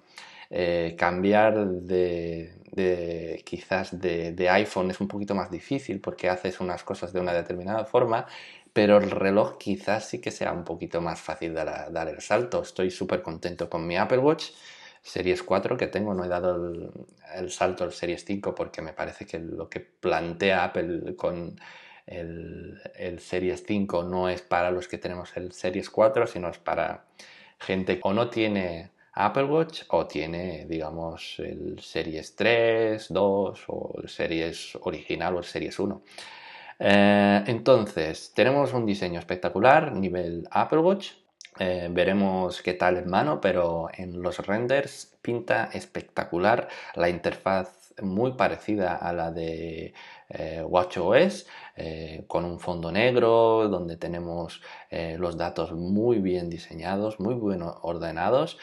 Eh, 0.50 0.96
cambiar 0.98 1.68
de, 1.68 2.54
de 2.72 3.44
quizás 3.46 4.00
de, 4.00 4.32
de, 4.32 4.50
iPhone 4.50 4.90
es 4.92 5.02
un 5.02 5.10
poquito 5.10 5.36
más 5.36 5.52
difícil 5.52 6.00
porque 6.00 6.30
haces 6.30 6.62
unas 6.62 6.86
cosas 6.86 7.12
de 7.12 7.20
una 7.20 7.34
determinada 7.34 7.84
forma 7.84 8.26
pero 8.78 9.00
el 9.00 9.10
reloj 9.10 9.58
quizás 9.58 10.08
sí 10.08 10.22
que 10.22 10.30
sea 10.30 10.54
un 10.54 10.64
poquito 10.64 11.02
más 11.02 11.20
fácil 11.20 11.56
dar, 11.56 11.92
dar 11.92 12.10
el 12.10 12.22
salto. 12.22 12.62
Estoy 12.62 12.92
súper 12.92 13.24
contento 13.24 13.72
con 13.72 13.88
mi 13.88 13.98
Apple 13.98 14.20
Watch 14.20 14.52
Series 15.02 15.42
4 15.42 15.76
que 15.78 15.88
tengo, 15.88 16.14
no 16.14 16.24
he 16.24 16.28
dado 16.28 16.92
el, 17.34 17.50
salto 17.50 17.84
al 17.84 17.92
Series 17.92 18.24
5 18.24 18.54
porque 18.54 18.84
me 18.84 18.94
parece 18.94 19.26
que 19.26 19.40
lo 19.40 19.68
que 19.68 19.80
plantea 19.80 20.64
Apple 20.64 21.16
con 21.16 21.60
el, 22.06 22.80
Series 23.20 23.64
5 23.66 24.04
no 24.04 24.30
es 24.30 24.44
para 24.44 24.70
los 24.70 24.88
que 24.88 25.00
tenemos 25.00 25.36
el 25.38 25.54
Series 25.54 25.90
4, 25.90 26.28
sino 26.28 26.48
es 26.48 26.60
para 26.60 27.06
gente 27.58 27.96
que 27.96 28.02
o 28.04 28.14
no 28.14 28.30
tiene 28.30 28.92
Apple 29.14 29.46
Watch 29.46 29.86
o 29.88 30.06
tiene, 30.06 30.68
digamos, 30.70 31.40
el 31.40 31.80
Series 31.80 32.36
3, 32.36 33.08
2 33.10 33.64
o 33.70 34.00
el 34.04 34.08
Series 34.08 34.78
original 34.82 35.36
o 35.36 35.40
el 35.40 35.46
Series 35.46 35.80
1. 35.80 36.04
Eh, 36.80 37.44
entonces, 37.48 38.32
tenemos 38.36 38.74
un 38.74 38.86
diseño 38.86 39.20
espectacular, 39.20 39.94
nivel 39.94 40.48
Apple 40.52 40.80
Watch. 40.80 41.12
Eh, 41.60 41.90
veremos 41.92 42.62
qué 42.62 42.74
tal 42.74 42.98
en 42.98 43.10
mano, 43.10 43.42
pero 43.42 43.88
en 43.94 44.22
los 44.22 44.46
renders 44.46 45.18
pinta 45.22 45.70
espectacular. 45.74 46.68
La 46.96 47.10
interfaz 47.10 47.94
muy 48.02 48.34
parecida 48.34 48.96
a 48.96 49.12
la 49.14 49.32
de 49.32 49.94
eh, 50.30 50.64
WatchOS, 50.64 51.48
con 52.26 52.44
un 52.44 52.60
fondo 52.60 52.92
negro, 52.92 53.68
donde 53.70 53.98
tenemos 53.98 54.64
los 54.90 55.38
datos 55.38 55.74
muy 55.74 56.18
bien 56.18 56.50
diseñados, 56.50 57.20
muy 57.20 57.36
bien 57.36 57.64
ordenados, 57.84 58.58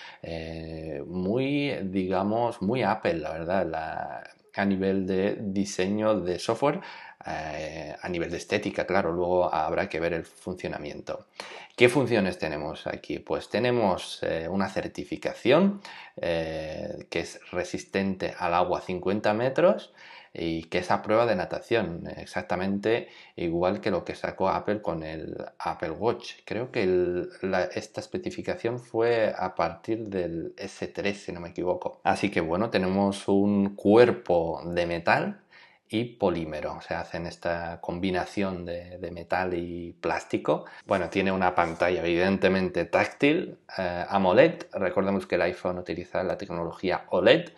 muy, 1.06 1.78
digamos, 1.84 2.60
muy 2.60 2.82
Apple, 2.82 3.14
la 3.14 3.30
verdad, 3.30 4.24
a 4.56 4.64
nivel 4.64 5.06
de 5.06 5.36
diseño 5.40 6.18
de 6.20 6.40
software 6.40 6.80
eh, 7.26 7.96
a 8.02 8.08
nivel 8.10 8.30
de 8.30 8.36
estética, 8.36 8.86
claro, 8.86 9.10
luego 9.10 9.52
habrá 9.52 9.88
que 9.88 9.98
ver 9.98 10.12
el 10.12 10.26
funcionamiento. 10.26 11.26
¿Qué 11.74 11.88
funciones 11.88 12.38
tenemos 12.38 12.86
aquí? 12.86 13.18
Pues 13.18 13.48
tenemos 13.48 14.22
eh, 14.22 14.46
una 14.48 14.68
certificación 14.68 15.80
eh, 16.20 17.06
que 17.08 17.20
es 17.20 17.40
resistente 17.50 18.34
al 18.38 18.52
agua 18.52 18.82
50 18.82 19.32
metros, 19.32 19.94
y 20.34 20.64
que 20.64 20.78
es 20.78 20.90
a 20.90 21.00
prueba 21.00 21.26
de 21.26 21.36
natación, 21.36 22.08
exactamente 22.16 23.08
igual 23.36 23.80
que 23.80 23.92
lo 23.92 24.04
que 24.04 24.16
sacó 24.16 24.48
Apple 24.48 24.82
con 24.82 25.04
el 25.04 25.36
Apple 25.58 25.92
Watch. 25.92 26.32
Creo 26.44 26.72
que 26.72 27.28
esta 27.74 28.00
especificación 28.00 28.80
fue 28.80 29.32
a 29.36 29.54
partir 29.54 30.08
del 30.08 30.54
S3, 30.56 31.14
si 31.14 31.32
no 31.32 31.40
me 31.40 31.50
equivoco. 31.50 32.00
Así 32.02 32.30
que 32.30 32.40
bueno, 32.40 32.70
tenemos 32.70 33.28
un 33.28 33.76
cuerpo 33.76 34.60
de 34.66 34.86
metal 34.86 35.40
y 35.88 36.04
polímero, 36.16 36.74
o 36.76 36.80
sea, 36.80 37.00
hacen 37.00 37.26
esta 37.26 37.80
combinación 37.80 38.64
de, 38.64 39.10
metal 39.12 39.54
y 39.54 39.92
plástico. 40.00 40.64
Bueno, 40.86 41.08
tiene 41.10 41.30
una 41.30 41.54
pantalla 41.54 42.00
evidentemente 42.00 42.84
táctil, 42.86 43.58
eh, 43.78 44.04
AMOLED, 44.08 44.64
recordemos 44.72 45.26
que 45.26 45.36
el 45.36 45.42
iPhone 45.42 45.78
utiliza 45.78 46.24
la 46.24 46.36
tecnología 46.36 47.04
OLED. 47.10 47.50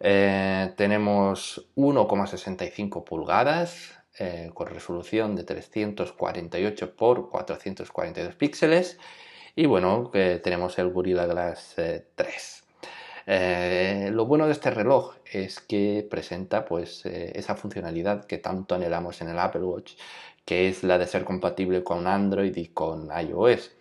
Eh, 0.00 0.72
tenemos 0.76 1.68
1,65 1.76 3.04
pulgadas 3.04 3.94
eh, 4.18 4.50
con 4.54 4.66
resolución 4.68 5.36
de 5.36 5.44
348 5.44 6.84
x 6.84 6.94
442 7.30 8.34
píxeles 8.34 8.98
y 9.54 9.66
bueno, 9.66 10.10
tenemos 10.12 10.78
el 10.78 10.90
Gorilla 10.90 11.24
Glass 11.26 11.76
3. 12.14 12.64
Eh, 13.28 14.10
lo 14.12 14.26
bueno 14.26 14.46
de 14.46 14.52
este 14.52 14.70
reloj 14.70 15.14
es 15.32 15.60
que 15.60 16.06
presenta 16.08 16.66
pues 16.66 17.06
esa 17.06 17.56
funcionalidad 17.56 18.26
que 18.26 18.38
tanto 18.38 18.74
anhelamos 18.74 19.20
en 19.22 19.30
el 19.30 19.38
Apple 19.38 19.62
Watch, 19.62 19.94
que 20.44 20.68
es 20.68 20.84
la 20.84 20.98
de 20.98 21.06
ser 21.06 21.24
compatible 21.24 21.82
con 21.82 22.06
Android 22.06 22.54
y 22.54 22.68
con 22.68 23.08
iOS. 23.10 23.72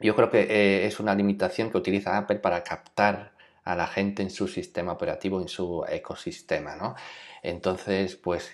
Yo 0.00 0.16
creo 0.16 0.30
que 0.30 0.86
es 0.86 0.98
una 0.98 1.14
limitación 1.14 1.70
que 1.70 1.78
utiliza 1.78 2.16
Apple 2.16 2.40
para 2.40 2.64
captar 2.64 3.32
a 3.72 3.76
la 3.76 3.86
gente 3.86 4.22
en 4.22 4.30
su 4.30 4.48
sistema 4.48 4.92
operativo, 4.92 5.40
en 5.40 5.48
su 5.48 5.84
ecosistema, 5.88 6.76
¿no? 6.76 6.94
Entonces, 7.42 8.16
pues 8.16 8.50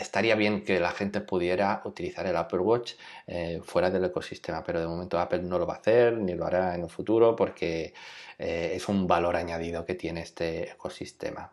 estaría 0.00 0.34
bien 0.34 0.64
que 0.64 0.80
la 0.80 0.90
gente 0.90 1.20
pudiera 1.20 1.82
utilizar 1.84 2.26
el 2.26 2.36
Apple 2.36 2.60
Watch 2.60 2.94
eh, 3.26 3.60
fuera 3.62 3.90
del 3.90 4.04
ecosistema, 4.04 4.62
pero 4.64 4.80
de 4.80 4.86
momento 4.86 5.18
Apple 5.18 5.42
no 5.42 5.58
lo 5.58 5.66
va 5.66 5.74
a 5.74 5.78
hacer 5.78 6.16
ni 6.18 6.34
lo 6.34 6.46
hará 6.46 6.74
en 6.74 6.82
el 6.82 6.90
futuro 6.90 7.36
porque 7.36 7.94
eh, 8.38 8.72
es 8.74 8.88
un 8.88 9.06
valor 9.06 9.36
añadido 9.36 9.84
que 9.84 9.94
tiene 9.94 10.22
este 10.22 10.70
ecosistema. 10.72 11.52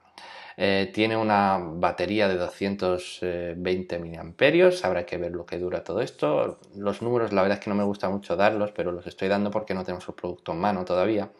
Eh, 0.55 0.91
tiene 0.93 1.17
una 1.17 1.57
batería 1.59 2.27
de 2.27 2.35
220 2.35 3.99
mAh, 3.99 4.69
habrá 4.83 5.05
que 5.05 5.17
ver 5.17 5.31
lo 5.31 5.45
que 5.45 5.57
dura 5.57 5.83
todo 5.83 6.01
esto. 6.01 6.59
Los 6.75 7.01
números 7.01 7.33
la 7.33 7.41
verdad 7.41 7.57
es 7.57 7.63
que 7.63 7.71
no 7.71 7.75
me 7.75 7.83
gusta 7.83 8.09
mucho 8.09 8.35
darlos, 8.35 8.71
pero 8.71 8.91
los 8.91 9.07
estoy 9.07 9.29
dando 9.29 9.49
porque 9.49 9.73
no 9.73 9.83
tenemos 9.83 10.07
el 10.07 10.13
producto 10.13 10.51
en 10.51 10.59
mano 10.59 10.85
todavía. 10.85 11.31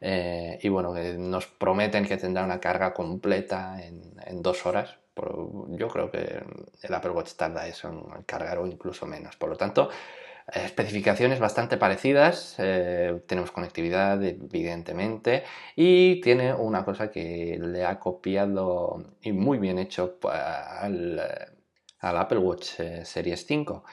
Y 0.00 0.68
bueno, 0.68 0.94
nos 1.18 1.46
prometen 1.46 2.04
que 2.04 2.16
tendrá 2.16 2.44
una 2.44 2.60
carga 2.60 2.92
completa 2.92 3.78
en 3.82 4.42
dos 4.42 4.66
horas, 4.66 4.98
yo 5.68 5.88
creo 5.88 6.10
que 6.10 6.42
el 6.82 6.94
Apple 6.94 7.10
Watch 7.10 7.32
tarda 7.34 7.66
eso 7.66 7.88
en 7.88 8.22
cargar 8.24 8.58
o 8.58 8.66
incluso 8.66 9.06
menos. 9.06 9.36
Por 9.36 9.48
lo 9.48 9.56
tanto, 9.56 9.88
especificaciones 10.52 11.40
bastante 11.40 11.76
parecidas, 11.76 12.56
eh, 12.58 13.20
tenemos 13.26 13.50
conectividad 13.50 14.22
evidentemente 14.22 15.44
y 15.74 16.20
tiene 16.20 16.52
una 16.54 16.84
cosa 16.84 17.10
que 17.10 17.58
le 17.60 17.84
ha 17.84 17.98
copiado 17.98 19.04
y 19.22 19.32
muy 19.32 19.58
bien 19.58 19.78
hecho 19.78 20.18
al, 20.22 21.20
Apple 22.00 22.38
Watch 22.38 22.80
eh, 22.80 23.04
Series 23.04 23.46
5. 23.46 23.84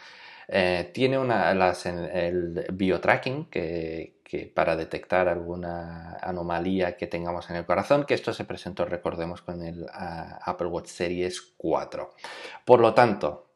Eh, 0.50 0.92
tiene 0.94 1.18
una, 1.18 1.52
el 1.52 2.66
biotracking 2.74 3.46
que, 3.46 4.20
para 4.54 4.76
detectar 4.76 5.28
alguna 5.28 6.18
anomalía 6.22 6.98
que 6.98 7.08
tengamos 7.08 7.50
en 7.50 7.58
el 7.58 7.66
corazón, 7.66 8.06
que 8.06 8.14
esto 8.14 8.34
se 8.34 8.46
presentó, 8.46 8.86
recordemos, 8.86 9.42
con 9.42 9.62
el 9.62 9.86
Apple 9.92 10.68
Watch 10.68 10.88
Series 10.88 11.54
4. 11.58 12.12
Por 12.66 12.80
lo 12.80 12.94
tanto, 12.94 13.52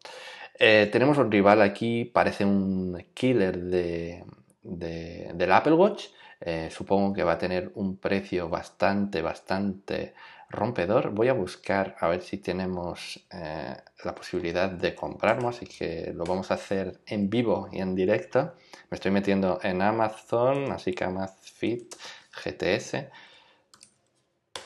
eh, 0.59 0.89
tenemos 0.91 1.17
un 1.17 1.31
rival 1.31 1.61
aquí, 1.61 2.05
parece 2.05 2.45
un 2.45 3.05
killer 3.13 3.57
de, 3.57 4.23
del 4.61 5.51
Apple 5.51 5.73
Watch. 5.73 6.07
Eh, 6.39 6.69
supongo 6.71 7.13
que 7.13 7.23
va 7.23 7.33
a 7.33 7.37
tener 7.37 7.71
un 7.75 7.97
precio 7.97 8.47
bastante, 8.47 9.21
bastante 9.21 10.13
rompedor. 10.49 11.11
Voy 11.11 11.27
a 11.27 11.33
buscar 11.33 11.95
a 11.99 12.07
ver 12.07 12.21
si 12.21 12.37
tenemos 12.37 13.25
eh, 13.31 13.75
la 14.03 14.15
posibilidad 14.15 14.69
de 14.69 14.95
comprarlo, 14.95 15.49
así 15.49 15.65
que 15.65 16.11
lo 16.13 16.23
vamos 16.23 16.51
a 16.51 16.55
hacer 16.55 17.01
en 17.05 17.29
vivo 17.29 17.69
y 17.71 17.79
en 17.79 17.95
directo. 17.95 18.53
Me 18.89 18.95
estoy 18.95 19.11
metiendo 19.11 19.59
en 19.63 19.81
Amazon, 19.81 20.71
así 20.71 20.93
que 20.93 21.03
Amazfit 21.03 21.95
GTS 22.43 23.09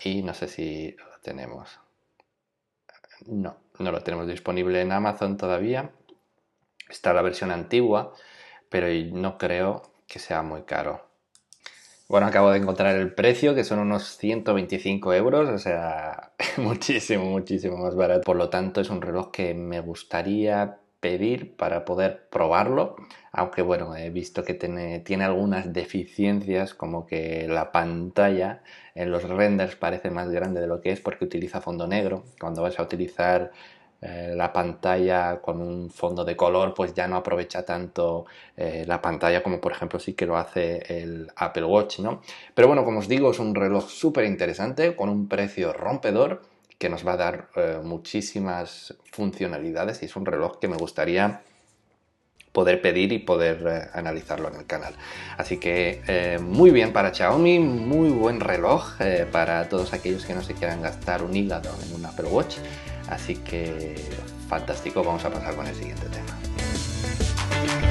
y 0.03 0.23
no 0.23 0.33
sé 0.33 0.47
si 0.47 0.95
lo 0.97 1.19
tenemos. 1.21 1.79
No, 3.27 3.57
no 3.79 3.91
lo 3.91 4.01
tenemos 4.01 4.27
disponible 4.27 4.81
en 4.81 4.91
Amazon 4.91 5.37
todavía. 5.37 5.91
Está 6.89 7.13
la 7.13 7.21
versión 7.21 7.51
antigua, 7.51 8.13
pero 8.69 8.87
no 9.15 9.37
creo 9.37 9.93
que 10.07 10.19
sea 10.19 10.41
muy 10.41 10.63
caro. 10.63 11.10
Bueno, 12.11 12.27
acabo 12.27 12.51
de 12.51 12.57
encontrar 12.57 12.97
el 12.97 13.13
precio, 13.13 13.55
que 13.55 13.63
son 13.63 13.79
unos 13.79 14.17
125 14.17 15.13
euros, 15.13 15.47
o 15.47 15.57
sea, 15.57 16.33
muchísimo, 16.57 17.23
muchísimo 17.23 17.77
más 17.77 17.95
barato. 17.95 18.23
Por 18.25 18.35
lo 18.35 18.49
tanto, 18.49 18.81
es 18.81 18.89
un 18.89 19.01
reloj 19.01 19.31
que 19.31 19.53
me 19.53 19.79
gustaría 19.79 20.79
pedir 20.99 21.55
para 21.55 21.85
poder 21.85 22.27
probarlo, 22.29 22.97
aunque 23.31 23.61
bueno, 23.61 23.95
he 23.95 24.09
visto 24.09 24.43
que 24.43 24.53
tiene, 24.53 25.23
algunas 25.23 25.71
deficiencias, 25.71 26.73
como 26.73 27.05
que 27.05 27.47
la 27.47 27.71
pantalla 27.71 28.61
en 28.93 29.09
los 29.09 29.23
renders 29.23 29.77
parece 29.77 30.09
más 30.09 30.29
grande 30.29 30.59
de 30.59 30.67
lo 30.67 30.81
que 30.81 30.91
es 30.91 30.99
porque 30.99 31.23
utiliza 31.23 31.61
fondo 31.61 31.87
negro. 31.87 32.25
Cuando 32.41 32.61
vas 32.61 32.77
a 32.77 32.83
utilizar 32.83 33.53
eh, 34.03 34.33
la 34.35 34.51
pantalla 34.51 35.39
con 35.41 35.61
un 35.61 35.91
fondo 35.91 36.25
de 36.25 36.35
color 36.35 36.73
pues 36.73 36.95
ya 36.95 37.07
no 37.07 37.17
aprovecha 37.17 37.63
tanto 37.63 38.25
eh, 38.57 38.83
la 38.87 38.99
pantalla 38.99 39.43
como 39.43 39.61
por 39.61 39.73
ejemplo 39.73 39.99
sí 39.99 40.13
que 40.13 40.25
lo 40.25 40.37
hace 40.37 41.01
el 41.03 41.31
Apple 41.35 41.65
Watch, 41.65 41.99
¿no? 41.99 42.21
Pero 42.55 42.67
bueno, 42.67 42.83
como 42.83 42.99
os 42.99 43.07
digo, 43.07 43.29
es 43.29 43.37
un 43.37 43.53
reloj 43.53 43.87
súper 43.87 44.25
interesante 44.25 44.95
con 44.95 45.09
un 45.09 45.27
precio 45.27 45.71
rompedor 45.71 46.41
que 46.79 46.89
nos 46.89 47.05
va 47.05 47.13
a 47.13 47.17
dar 47.17 47.49
eh, 47.55 47.79
muchísimas 47.83 48.95
funcionalidades 49.11 50.01
y 50.01 50.05
es 50.05 50.15
un 50.15 50.25
reloj 50.25 50.57
que 50.57 50.67
me 50.67 50.77
gustaría 50.77 51.43
poder 52.51 52.81
pedir 52.81 53.13
y 53.13 53.19
poder 53.19 53.91
analizarlo 53.93 54.49
en 54.49 54.55
el 54.55 54.65
canal. 54.65 54.93
Así 55.37 55.57
que 55.57 56.37
muy 56.41 56.71
bien 56.71 56.91
para 56.91 57.13
Xiaomi, 57.13 57.59
muy 57.59 58.09
buen 58.09 58.41
reloj 58.41 58.97
para 59.31 59.69
todos 59.69 59.93
aquellos 59.93 60.25
que 60.25 60.33
no 60.33 60.41
se 60.41 60.53
quieran 60.53 60.81
gastar 60.81 61.23
un 61.23 61.33
hígado 61.33 61.69
en 61.87 61.95
un 61.95 62.05
Apple 62.05 62.27
Watch. 62.27 62.57
Así 63.11 63.35
que 63.35 63.93
fantástico, 64.47 65.03
vamos 65.03 65.23
a 65.25 65.29
pasar 65.29 65.53
con 65.55 65.67
el 65.67 65.75
siguiente 65.75 66.07
tema. 66.07 67.90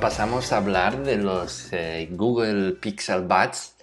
Pasamos 0.00 0.52
a 0.52 0.58
hablar 0.58 1.04
de 1.04 1.16
los 1.16 1.72
eh, 1.72 2.08
Google 2.10 2.72
Pixel 2.72 3.22
Buds. 3.22 3.76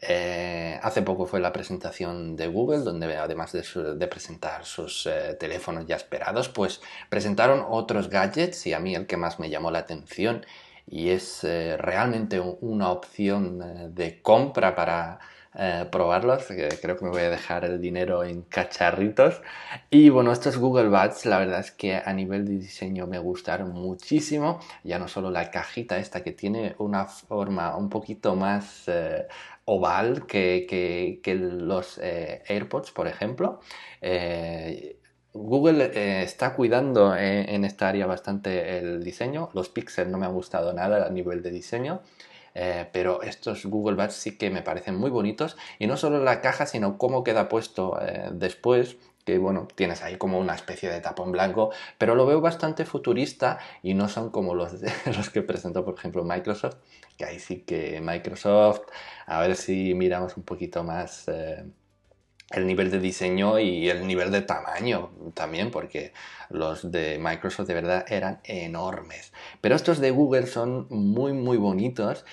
Eh, 0.00 0.78
hace 0.82 1.02
poco 1.02 1.26
fue 1.26 1.38
la 1.38 1.52
presentación 1.52 2.34
de 2.34 2.48
Google, 2.48 2.80
donde 2.80 3.16
además 3.16 3.52
de, 3.52 4.06
presentar 4.08 4.64
sus 4.64 5.06
eh, 5.06 5.36
teléfonos 5.38 5.86
ya 5.86 5.96
esperados, 5.96 6.48
pues 6.48 6.80
presentaron 7.08 7.64
otros 7.68 8.08
gadgets 8.08 8.66
y 8.66 8.72
a 8.72 8.80
mí 8.80 8.96
el 8.96 9.06
que 9.06 9.16
más 9.16 9.38
me 9.38 9.48
llamó 9.48 9.70
la 9.70 9.80
atención 9.80 10.44
y 10.88 11.10
es 11.10 11.44
realmente 11.44 12.40
una 12.40 12.90
opción 12.90 13.94
de 13.94 14.20
compra 14.22 14.74
para 14.74 15.20
eh, 15.54 15.86
probarlos. 15.90 16.46
creo 16.46 16.96
que 16.96 17.04
me 17.04 17.10
voy 17.10 17.22
a 17.22 17.30
dejar 17.30 17.64
el 17.64 17.80
dinero 17.80 18.22
en 18.24 18.42
cacharritos. 18.42 19.42
Y 19.90 20.08
bueno, 20.08 20.32
estos 20.32 20.56
Google 20.58 20.88
Buds, 20.88 21.26
la 21.26 21.38
verdad 21.38 21.60
es 21.60 21.72
que 21.72 21.96
a 21.96 22.12
nivel 22.12 22.46
de 22.46 22.56
diseño 22.58 23.06
me 23.06 23.18
gustaron 23.18 23.72
muchísimo. 23.72 24.60
Ya 24.84 24.98
no 24.98 25.08
solo 25.08 25.30
la 25.30 25.50
cajita 25.50 25.98
esta 25.98 26.22
que 26.22 26.32
tiene 26.32 26.76
una 26.78 27.06
forma 27.06 27.76
un 27.76 27.88
poquito 27.88 28.36
más 28.36 28.84
eh, 28.86 29.26
oval 29.64 30.26
que, 30.26 31.20
los 31.34 31.98
eh, 31.98 32.42
AirPods, 32.46 32.92
por 32.92 33.08
ejemplo. 33.08 33.60
Google 35.32 36.22
está 36.22 36.54
cuidando 36.54 37.16
en, 37.16 37.64
esta 37.64 37.88
área 37.88 38.06
bastante 38.06 38.78
el 38.78 39.02
diseño. 39.04 39.48
Los 39.54 39.68
Pixel 39.68 40.10
no 40.10 40.18
me 40.18 40.26
han 40.26 40.34
gustado 40.34 40.72
nada 40.72 41.06
a 41.06 41.10
nivel 41.10 41.42
de 41.42 41.50
diseño. 41.50 42.02
Eh, 42.54 42.88
pero 42.92 43.22
estos 43.22 43.66
Google 43.66 43.96
Buds 43.96 44.14
sí 44.14 44.36
que 44.36 44.50
me 44.50 44.62
parecen 44.62 44.96
muy 44.96 45.10
bonitos. 45.10 45.56
Y 45.78 45.86
no 45.86 45.96
solo 45.96 46.22
la 46.22 46.40
caja, 46.40 46.66
sino 46.66 46.98
cómo 46.98 47.24
queda 47.24 47.48
puesto 47.48 48.00
eh, 48.00 48.30
después 48.32 48.96
que 49.24 49.38
bueno, 49.38 49.68
tienes 49.74 50.02
ahí 50.02 50.16
como 50.16 50.38
una 50.38 50.54
especie 50.54 50.90
de 50.90 51.00
tapón 51.00 51.30
blanco, 51.32 51.70
pero 51.98 52.14
lo 52.14 52.26
veo 52.26 52.40
bastante 52.40 52.84
futurista 52.84 53.58
y 53.82 53.94
no 53.94 54.08
son 54.08 54.30
como 54.30 54.54
los, 54.54 54.74
los 55.16 55.30
que 55.30 55.42
presentó, 55.42 55.84
por 55.84 55.94
ejemplo, 55.94 56.24
Microsoft, 56.24 56.76
que 57.16 57.24
ahí 57.26 57.38
sí 57.38 57.60
que 57.60 58.00
Microsoft, 58.00 58.80
a 59.26 59.40
ver 59.40 59.56
si 59.56 59.94
miramos 59.94 60.36
un 60.36 60.42
poquito 60.44 60.84
más 60.84 61.28
eh, 61.28 61.64
el 62.50 62.66
nivel 62.66 62.90
de 62.90 62.98
diseño 62.98 63.58
y 63.60 63.88
el 63.88 64.06
nivel 64.06 64.30
de 64.32 64.42
tamaño 64.42 65.10
también, 65.34 65.70
porque 65.70 66.12
los 66.48 66.90
de 66.90 67.18
Microsoft 67.18 67.68
de 67.68 67.74
verdad 67.74 68.04
eran 68.08 68.40
enormes. 68.44 69.32
Pero 69.60 69.76
estos 69.76 70.00
de 70.00 70.10
Google 70.10 70.46
son 70.46 70.86
muy 70.90 71.32
muy 71.32 71.56
bonitos 71.56 72.24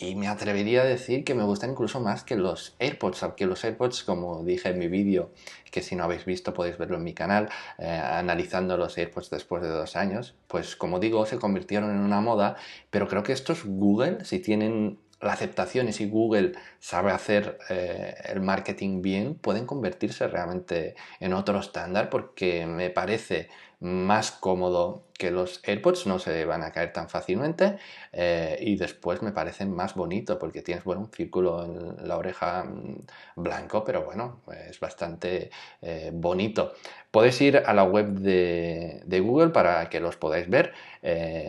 y 0.00 0.14
me 0.14 0.28
atrevería 0.28 0.82
a 0.82 0.84
decir 0.84 1.24
que 1.24 1.34
me 1.34 1.44
gustan 1.44 1.70
incluso 1.70 2.00
más 2.00 2.22
que 2.22 2.36
los 2.36 2.76
AirPods, 2.78 3.22
aunque 3.22 3.46
los 3.46 3.64
AirPods, 3.64 4.04
como 4.04 4.44
dije 4.44 4.68
en 4.68 4.78
mi 4.78 4.88
vídeo, 4.88 5.30
que 5.70 5.80
si 5.80 5.96
no 5.96 6.04
habéis 6.04 6.26
visto 6.26 6.52
podéis 6.52 6.76
verlo 6.76 6.98
en 6.98 7.04
mi 7.04 7.14
canal, 7.14 7.48
eh, 7.78 7.88
analizando 7.88 8.76
los 8.76 8.98
AirPods 8.98 9.30
después 9.30 9.62
de 9.62 9.70
dos 9.70 9.96
años, 9.96 10.34
pues 10.48 10.76
como 10.76 11.00
digo, 11.00 11.24
se 11.24 11.38
convirtieron 11.38 11.90
en 11.90 12.00
una 12.00 12.20
moda, 12.20 12.56
pero 12.90 13.08
creo 13.08 13.22
que 13.22 13.32
estos 13.32 13.64
Google, 13.64 14.24
si 14.26 14.38
tienen 14.38 14.98
la 15.22 15.32
aceptación 15.32 15.88
y 15.88 15.92
si 15.92 16.08
Google 16.08 16.52
sabe 16.80 17.12
hacer 17.12 17.58
eh, 17.70 18.14
el 18.24 18.40
marketing 18.40 19.02
bien, 19.02 19.34
pueden 19.36 19.66
convertirse 19.66 20.26
realmente 20.26 20.96
en 21.20 21.32
otro 21.32 21.58
estándar 21.60 22.10
porque 22.10 22.66
me 22.66 22.90
parece 22.90 23.48
más 23.78 24.30
cómodo 24.30 25.04
que 25.14 25.30
los 25.30 25.60
AirPods, 25.64 26.06
no 26.06 26.18
se 26.18 26.44
van 26.44 26.62
a 26.62 26.70
caer 26.72 26.92
tan 26.92 27.08
fácilmente 27.08 27.78
eh, 28.12 28.56
y 28.60 28.76
después 28.76 29.22
me 29.22 29.32
parecen 29.32 29.74
más 29.74 29.94
bonito 29.94 30.38
porque 30.38 30.62
tienes 30.62 30.84
bueno, 30.84 31.02
un 31.02 31.12
círculo 31.12 31.64
en 31.64 32.08
la 32.08 32.16
oreja 32.16 32.64
mm, 32.64 33.06
blanco, 33.36 33.84
pero 33.84 34.04
bueno, 34.04 34.40
es 34.68 34.78
bastante 34.80 35.50
eh, 35.80 36.10
bonito. 36.12 36.72
Podéis 37.10 37.40
ir 37.40 37.62
a 37.64 37.72
la 37.74 37.84
web 37.84 38.08
de, 38.08 39.02
de, 39.04 39.20
Google 39.20 39.50
para 39.50 39.88
que 39.88 40.00
los 40.00 40.16
podáis 40.16 40.48
ver, 40.48 40.72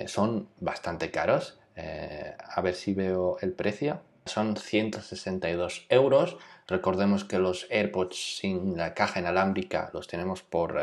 son 0.07 0.49
bastante 0.59 1.09
caros. 1.09 1.57
Eh, 1.75 2.36
a 2.39 2.62
ver 2.62 2.75
si 2.75 2.93
veo 2.93 3.38
el 3.41 3.53
precio. 3.53 4.01
Son 4.25 4.55
162 4.55 5.86
euros. 5.89 6.38
Recordemos 6.73 7.23
que 7.23 7.38
los 7.38 7.67
AirPods 7.69 8.39
sin 8.39 8.75
la 8.75 8.95
caja 8.95 9.19
inalámbrica 9.19 9.91
los 9.93 10.07
tenemos 10.07 10.41
por 10.41 10.81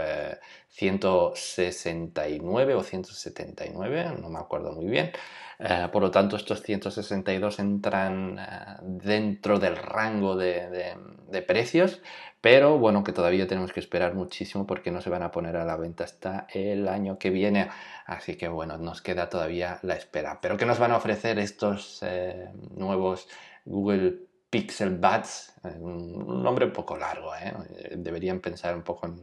169 0.68 2.72
eh, 2.72 2.76
o 2.76 2.82
179, 2.84 4.18
no 4.22 4.28
me 4.28 4.38
acuerdo 4.38 4.70
muy 4.70 4.86
bien. 4.86 5.10
Eh, 5.58 5.88
por 5.90 6.02
lo 6.02 6.12
tanto, 6.12 6.36
estos 6.36 6.62
162 6.62 7.58
entran 7.58 8.38
dentro 8.82 9.58
del 9.58 9.76
rango 9.76 10.36
de, 10.36 10.94
de, 11.28 11.42
precios, 11.42 12.00
pero 12.40 12.78
bueno, 12.78 13.02
que 13.02 13.12
todavía 13.12 13.48
tenemos 13.48 13.72
que 13.72 13.80
esperar 13.80 14.14
muchísimo 14.14 14.68
porque 14.68 14.92
no 14.92 15.00
se 15.00 15.10
van 15.10 15.24
a 15.24 15.32
poner 15.32 15.56
a 15.56 15.64
la 15.64 15.76
venta 15.76 16.04
hasta 16.04 16.46
el 16.54 16.86
año 16.86 17.18
que 17.18 17.30
viene. 17.30 17.68
Así 18.06 18.36
que 18.36 18.46
bueno, 18.46 18.78
nos 18.78 19.02
queda 19.02 19.28
todavía 19.28 19.80
la 19.82 19.96
espera. 19.96 20.38
Pero 20.40 20.56
¿qué 20.56 20.66
nos 20.66 20.78
van 20.78 20.92
a 20.92 20.98
ofrecer 20.98 21.40
estos 21.40 21.98
eh, 22.02 22.48
nuevos 22.76 23.26
Google 23.64 24.29
Pixel 24.50 24.98
Buds? 24.98 25.54
Eh, 25.64 25.76
un 25.78 26.42
nombre 26.42 26.66
un 26.66 26.72
poco 26.72 26.96
largo, 26.96 27.34
¿eh? 27.36 27.52
Deberían 27.96 28.40
pensar 28.40 28.74
un 28.76 28.82
poco 28.82 29.06
en, 29.06 29.20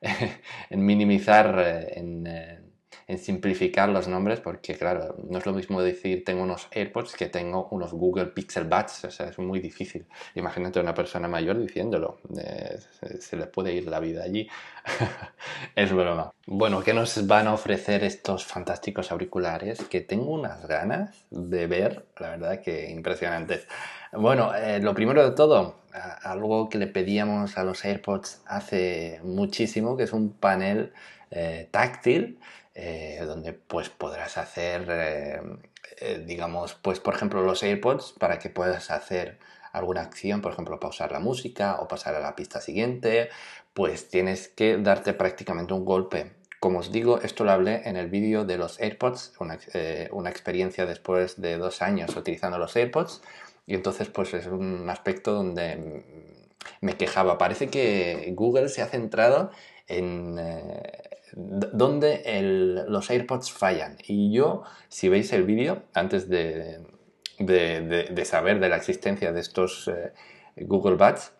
en 0.70 0.84
minimizar, 0.84 1.58
en 1.88 2.26
en 3.06 3.18
simplificar 3.18 3.88
los 3.88 4.08
nombres 4.08 4.40
porque, 4.40 4.76
claro, 4.76 5.16
no 5.28 5.38
es 5.38 5.46
lo 5.46 5.52
mismo 5.52 5.82
decir 5.82 6.24
tengo 6.24 6.42
unos 6.42 6.68
AirPods 6.70 7.14
que 7.14 7.26
tengo 7.26 7.68
unos 7.70 7.92
Google 7.92 8.26
Pixel 8.26 8.64
Buds, 8.64 9.04
o 9.04 9.10
sea, 9.10 9.28
es 9.28 9.38
muy 9.38 9.60
difícil. 9.60 10.06
Imagínate 10.34 10.78
a 10.78 10.82
una 10.82 10.94
persona 10.94 11.28
mayor 11.28 11.58
diciéndolo, 11.58 12.18
eh, 12.38 12.78
se, 13.20 13.36
le 13.36 13.46
puede 13.46 13.74
ir 13.74 13.86
la 13.86 14.00
vida 14.00 14.24
allí. 14.24 14.48
es 15.74 15.92
broma. 15.92 16.32
Bueno, 16.46 16.82
¿qué 16.82 16.94
nos 16.94 17.26
van 17.26 17.46
a 17.46 17.54
ofrecer 17.54 18.04
estos 18.04 18.44
fantásticos 18.44 19.12
auriculares? 19.12 19.84
Que 19.84 20.00
tengo 20.00 20.32
unas 20.32 20.66
ganas 20.66 21.26
de 21.30 21.66
ver, 21.66 22.06
la 22.18 22.30
verdad 22.30 22.60
que 22.60 22.90
impresionantes. 22.90 23.66
Bueno, 24.12 24.54
eh, 24.54 24.80
lo 24.80 24.94
primero 24.94 25.28
de 25.28 25.34
todo, 25.34 25.80
algo 26.22 26.68
que 26.68 26.78
le 26.78 26.86
pedíamos 26.86 27.56
a 27.58 27.64
los 27.64 27.84
AirPods 27.84 28.42
hace 28.46 29.20
muchísimo, 29.22 29.96
que 29.96 30.04
es 30.04 30.12
un 30.12 30.32
panel 30.32 30.92
eh, 31.30 31.68
táctil 31.70 32.38
eh, 32.74 33.20
donde 33.24 33.52
pues 33.52 33.88
podrás 33.88 34.36
hacer, 34.36 34.86
eh, 34.90 35.40
eh, 36.00 36.24
digamos, 36.26 36.74
pues 36.74 36.98
por 36.98 37.14
ejemplo 37.14 37.42
los 37.42 37.62
AirPods 37.62 38.14
para 38.18 38.40
que 38.40 38.50
puedas 38.50 38.90
hacer 38.90 39.38
alguna 39.72 40.02
acción, 40.02 40.40
por 40.40 40.52
ejemplo 40.52 40.80
pausar 40.80 41.12
la 41.12 41.20
música 41.20 41.76
o 41.80 41.86
pasar 41.88 42.16
a 42.16 42.20
la 42.20 42.34
pista 42.34 42.60
siguiente, 42.60 43.28
pues 43.74 44.08
tienes 44.08 44.48
que 44.48 44.76
darte 44.78 45.12
prácticamente 45.14 45.72
un 45.72 45.84
golpe. 45.84 46.32
Como 46.58 46.80
os 46.80 46.90
digo, 46.90 47.20
esto 47.20 47.44
lo 47.44 47.52
hablé 47.52 47.82
en 47.84 47.96
el 47.96 48.08
vídeo 48.08 48.44
de 48.44 48.56
los 48.56 48.80
AirPods, 48.80 49.34
una, 49.38 50.30
experiencia 50.30 50.86
después 50.86 51.40
de 51.40 51.58
dos 51.58 51.82
años 51.82 52.16
utilizando 52.16 52.58
los 52.58 52.74
AirPods, 52.74 53.22
y 53.66 53.74
entonces 53.74 54.08
pues 54.08 54.34
es 54.34 54.46
un 54.46 54.88
aspecto 54.90 55.32
donde 55.32 56.02
me 56.80 56.96
quejaba. 56.96 57.38
Parece 57.38 57.68
que 57.68 58.32
Google 58.34 58.68
se 58.68 58.82
ha 58.82 58.86
centrado 58.86 59.50
en, 59.86 60.38
donde 61.34 62.84
los 62.88 63.10
AirPods 63.10 63.50
fallan. 63.50 63.96
Y 64.06 64.32
yo, 64.32 64.62
si 64.88 65.08
veis 65.08 65.32
el 65.32 65.44
vídeo, 65.44 65.82
antes 65.92 66.28
de, 66.28 66.80
saber 68.24 68.60
de 68.60 68.68
la 68.68 68.76
existencia 68.76 69.32
de 69.32 69.40
estos 69.40 69.88
eh, 69.88 70.12
Google 70.56 70.96
Buds, 70.96 71.32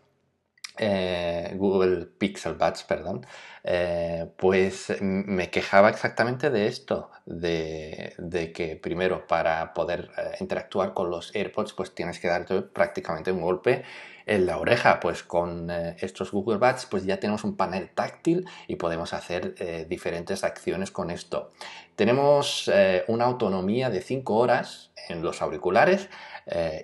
eh, 0.77 1.53
Google 1.57 2.07
Pixel 2.07 2.55
Buds, 2.55 2.83
perdón, 2.83 3.25
eh, 3.63 4.27
pues 4.37 4.93
me 5.01 5.51
quejaba 5.51 5.91
exactamente 5.91 6.51
de 6.51 6.67
esto, 6.67 7.11
de, 7.25 8.53
que 8.53 8.77
primero 8.77 9.27
para 9.29 9.73
poder 9.73 10.11
interactuar 10.41 10.93
con 10.93 11.11
los 11.11 11.35
AirPods 11.35 11.73
pues 11.75 11.95
tienes 11.95 12.19
que 12.19 12.29
darte 12.29 12.63
prácticamente 12.63 13.31
un 13.31 13.41
golpe 13.41 13.85
en 14.27 14.47
la 14.47 14.59
oreja, 14.59 15.01
pues 15.01 15.23
con 15.23 15.71
eh, 15.71 15.97
estos 16.01 16.33
Google 16.33 16.57
Buds 16.57 16.87
pues 16.87 17.05
ya 17.05 17.19
tenemos 17.21 17.45
un 17.45 17.57
panel 17.57 17.91
táctil 17.91 18.47
y 18.67 18.77
podemos 18.77 19.13
hacer 19.13 19.55
eh, 19.59 19.87
diferentes 19.89 20.45
acciones 20.45 20.91
con 20.91 21.11
esto. 21.11 21.53
Tenemos 21.95 22.71
eh, 22.73 23.05
una 23.09 23.25
autonomía 23.25 23.91
de 23.91 24.01
5 24.01 24.35
horas 24.35 24.91
en 25.09 25.23
los 25.23 25.43
auriculares 25.43 26.09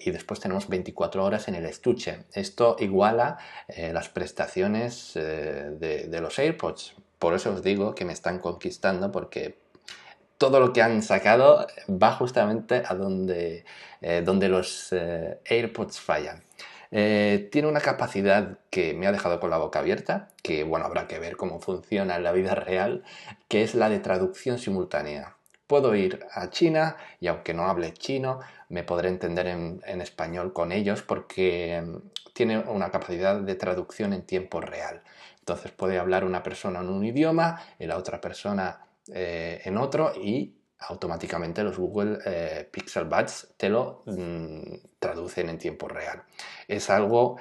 y 0.01 0.11
después 0.11 0.41
tenemos 0.41 0.69
24 0.69 1.23
horas 1.23 1.47
en 1.49 1.55
el 1.55 1.67
estuche. 1.67 2.25
Esto 2.33 2.77
iguala 2.79 3.37
las 3.93 4.09
prestaciones 4.09 5.13
de, 5.15 6.19
los 6.21 6.39
AirPods. 6.39 6.95
Por 7.19 7.35
eso 7.35 7.53
os 7.53 7.63
digo 7.63 7.95
que 7.95 8.07
me 8.07 8.15
están 8.15 8.39
conquistando 8.39 9.13
porque 9.13 9.59
todo 10.39 10.61
lo 10.61 10.73
que 10.73 10.81
han 10.81 11.03
sacado 11.03 11.67
va 11.91 12.13
justamente 12.13 12.83
a 12.87 12.95
donde, 12.95 13.67
donde 14.25 14.49
los 14.49 14.93
AirPods 14.93 16.01
fallan. 16.01 16.43
Eh, 16.93 17.49
tiene 17.53 17.69
una 17.69 17.81
capacidad 17.81 18.59
que 18.69 18.95
me 18.95 19.07
ha 19.07 19.13
dejado 19.13 19.39
con 19.39 19.51
la 19.51 19.59
boca 19.59 19.79
abierta, 19.79 20.29
que 20.43 20.65
bueno, 20.65 20.87
habrá 20.87 21.07
que 21.07 21.19
ver 21.19 21.37
cómo 21.37 21.61
funciona 21.61 22.17
en 22.17 22.25
la 22.25 22.33
vida 22.33 22.55
real, 22.55 23.05
que 23.49 23.63
es 23.63 23.75
la 23.75 23.89
de 23.89 24.01
traducción 24.01 24.59
simultánea. 24.59 25.37
Puedo 25.67 25.95
ir 25.95 26.27
a 26.33 26.51
China 26.51 26.97
y 27.21 27.29
aunque 27.29 27.55
no 27.55 27.69
hable 27.69 27.95
chino, 27.95 28.41
me 28.69 28.83
podré 28.83 29.09
entender 29.09 29.47
en, 29.47 30.01
español 30.01 30.53
con 30.53 30.73
ellos 30.73 31.03
porque 31.03 31.81
mm, 31.85 31.97
tiene 32.33 32.59
una 32.59 32.91
capacidad 32.91 33.41
de 33.41 33.55
traducción 33.55 34.13
en 34.13 34.23
tiempo 34.23 34.61
real. 34.61 35.03
Entonces 35.39 35.71
puede 35.71 35.99
hablar 35.99 36.25
una 36.25 36.43
persona 36.43 36.81
en 36.81 36.89
un 36.89 37.05
idioma 37.05 37.63
y 37.79 37.87
la 37.87 37.97
otra 37.99 38.21
persona 38.21 38.81
eh, 39.13 39.61
en 39.65 39.77
otro 39.77 40.13
y 40.17 40.60
automáticamente 40.81 41.63
los 41.63 41.79
Google 41.79 42.19
eh, 42.25 42.69
Pixel 42.71 43.05
Buds 43.05 43.55
te 43.57 43.69
lo 43.69 44.03
mm, 44.07 44.75
traducen 44.99 45.49
en 45.49 45.59
tiempo 45.59 45.89
real. 45.89 46.23
Es 46.69 46.91
algo 46.91 47.37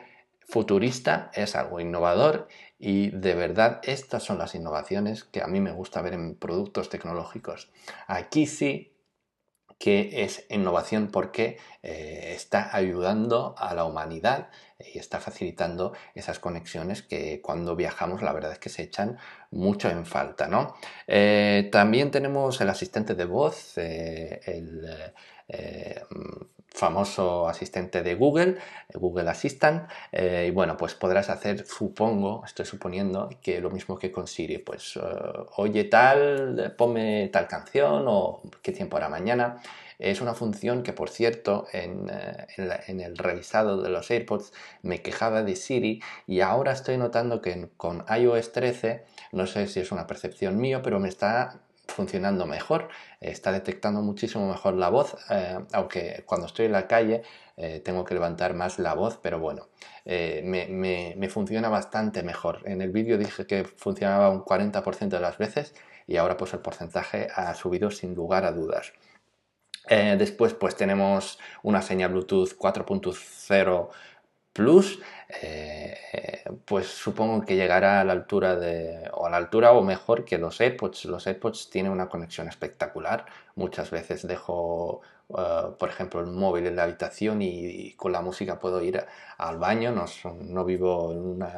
futurista, 0.47 1.30
es 1.34 1.56
algo 1.56 1.80
innovador 1.80 2.47
y 2.80 3.12
de 3.12 3.36
verdad 3.36 3.80
estas 3.84 4.23
son 4.23 4.38
las 4.39 4.56
innovaciones 4.56 5.23
que 5.23 5.41
a 5.41 5.47
mí 5.47 5.60
me 5.60 5.71
gusta 5.71 6.02
ver 6.02 6.13
en 6.13 6.36
productos 6.36 6.89
tecnológicos. 6.89 7.69
Aquí 8.08 8.47
sí 8.47 8.91
que 9.80 10.24
es 10.24 10.46
innovación 10.50 11.08
porque 11.08 11.58
eh, 11.82 12.34
está 12.36 12.76
ayudando 12.76 13.56
a 13.58 13.74
la 13.74 13.86
humanidad 13.86 14.50
y 14.78 15.00
está 15.00 15.20
facilitando 15.20 15.94
esas 16.15 16.38
conexiones 16.39 17.02
que 17.02 17.42
cuando 17.42 17.76
viajamos 17.76 18.22
la 18.22 18.34
verdad 18.34 18.52
es 18.52 18.60
que 18.60 18.70
se 18.70 18.84
echan 18.84 19.18
mucho 19.52 19.89
en 19.89 20.06
falta. 20.06 20.48
¿no? 20.48 20.76
Eh, 21.08 21.70
también 21.72 22.12
tenemos 22.12 22.60
el 22.62 22.70
asistente 22.70 23.15
de 23.15 23.26
voz, 23.26 23.78
eh, 23.78 24.42
el 24.46 24.86
famoso 26.74 27.48
asistente 27.48 28.04
de 28.04 28.16
Google, 28.16 28.58
Google 28.94 29.30
Assistant, 29.30 29.90
y 30.12 30.52
bueno, 30.52 30.78
pues 30.78 30.94
podrás 30.94 31.30
hacer, 31.30 31.66
supongo, 31.66 32.44
estoy 32.46 32.66
suponiendo, 32.66 33.30
que 33.42 33.60
lo 33.60 33.70
mismo 33.70 33.98
que 33.98 34.12
con 34.12 34.28
Siri, 34.28 34.60
pues 34.60 34.98
oye 35.58 35.86
tal, 35.86 36.74
ponme 36.78 37.30
tal 37.34 37.48
canción 37.48 38.06
o 38.08 38.42
qué 38.62 38.72
tiempo 38.72 38.98
hará 38.98 39.10
mañana. 39.10 39.62
Es 40.00 40.22
una 40.22 40.34
función 40.34 40.82
que, 40.82 40.94
por 40.94 41.10
cierto, 41.10 41.68
en, 41.74 42.10
en, 42.56 43.02
el 43.02 43.18
revisado 43.18 43.82
de 43.82 43.90
los 43.90 44.10
AirPods 44.10 44.54
me 44.82 45.02
quejaba 45.02 45.44
de 45.44 45.58
Siri 45.58 46.02
y 46.26 46.40
ahora 46.40 46.72
estoy 46.72 46.98
notando 46.98 47.42
que 47.42 47.68
con 47.76 48.06
iOS 48.10 48.54
13, 48.54 49.04
no 49.34 49.46
sé 49.46 49.68
si 49.68 49.82
es 49.82 49.92
una 49.92 50.08
percepción 50.08 50.58
mía, 50.58 50.82
pero 50.82 51.02
me 51.02 51.10
está 51.10 51.60
funcionando 52.00 52.46
mejor, 52.46 52.88
está 53.20 53.52
detectando 53.52 54.02
muchísimo 54.02 54.48
mejor 54.48 54.76
la 54.76 54.88
voz, 54.88 55.18
eh, 55.30 55.60
aunque 55.74 56.24
cuando 56.26 56.48
estoy 56.48 56.68
en 56.68 56.72
la 56.72 56.88
calle 56.88 57.24
eh, 57.58 57.82
tengo 57.84 58.06
que 58.06 58.14
levantar 58.14 58.54
más 58.54 58.80
la 58.80 58.94
voz, 58.94 59.20
pero 59.22 59.38
bueno, 59.38 59.68
eh, 60.06 60.42
me, 60.46 61.30
funciona 61.30 61.68
bastante 61.68 62.24
mejor. 62.24 62.62
En 62.64 62.82
el 62.82 62.92
vídeo 62.92 63.18
dije 63.18 63.46
que 63.46 63.66
funcionaba 63.66 64.30
un 64.30 64.46
40% 64.46 65.10
de 65.10 65.20
las 65.20 65.38
veces 65.38 65.76
y 66.08 66.16
ahora 66.16 66.38
pues 66.38 66.54
el 66.54 66.60
porcentaje 66.60 67.28
ha 67.36 67.54
subido 67.54 67.92
sin 67.92 68.16
lugar 68.16 68.46
a 68.46 68.54
dudas. 68.54 68.94
después 69.90 70.54
pues 70.54 70.76
tenemos 70.78 71.38
una 71.64 71.82
señal 71.82 72.12
Bluetooth 72.12 72.56
4.0 72.58 73.90
Plus, 74.60 75.00
eh, 75.41 76.43
pues 76.65 76.88
supongo 76.88 77.45
que 77.45 77.56
llegará 77.56 78.02
a 78.02 78.04
la 78.04 78.12
altura 78.12 78.58
de, 78.58 79.10
o 79.13 79.26
a 79.26 79.30
la 79.30 79.38
altura 79.38 79.72
o 79.72 79.82
mejor 79.82 80.26
que 80.26 80.38
los 80.38 80.60
AirPods. 80.60 81.06
Los 81.06 81.28
AirPods 81.28 81.69
tienen 81.69 81.93
una 81.93 82.10
conexión 82.10 82.50
espectacular. 82.50 83.26
Muchas 83.56 83.89
veces 83.89 84.28
dejo 84.28 85.00
eh, 85.38 85.76
por 85.78 85.89
ejemplo, 85.89 86.20
el 86.22 86.28
móvil 86.28 86.65
en 86.68 86.76
la 86.76 86.84
habitación 86.84 87.42
y, 87.42 87.94
con 87.94 88.12
la 88.12 88.22
música 88.22 88.60
puedo 88.60 88.82
ir 88.84 89.06
al 89.38 89.58
baño. 89.58 89.92
No, 89.92 90.06
no 90.42 90.65
vivo 90.65 91.12
en, 91.12 91.20
una, 91.20 91.52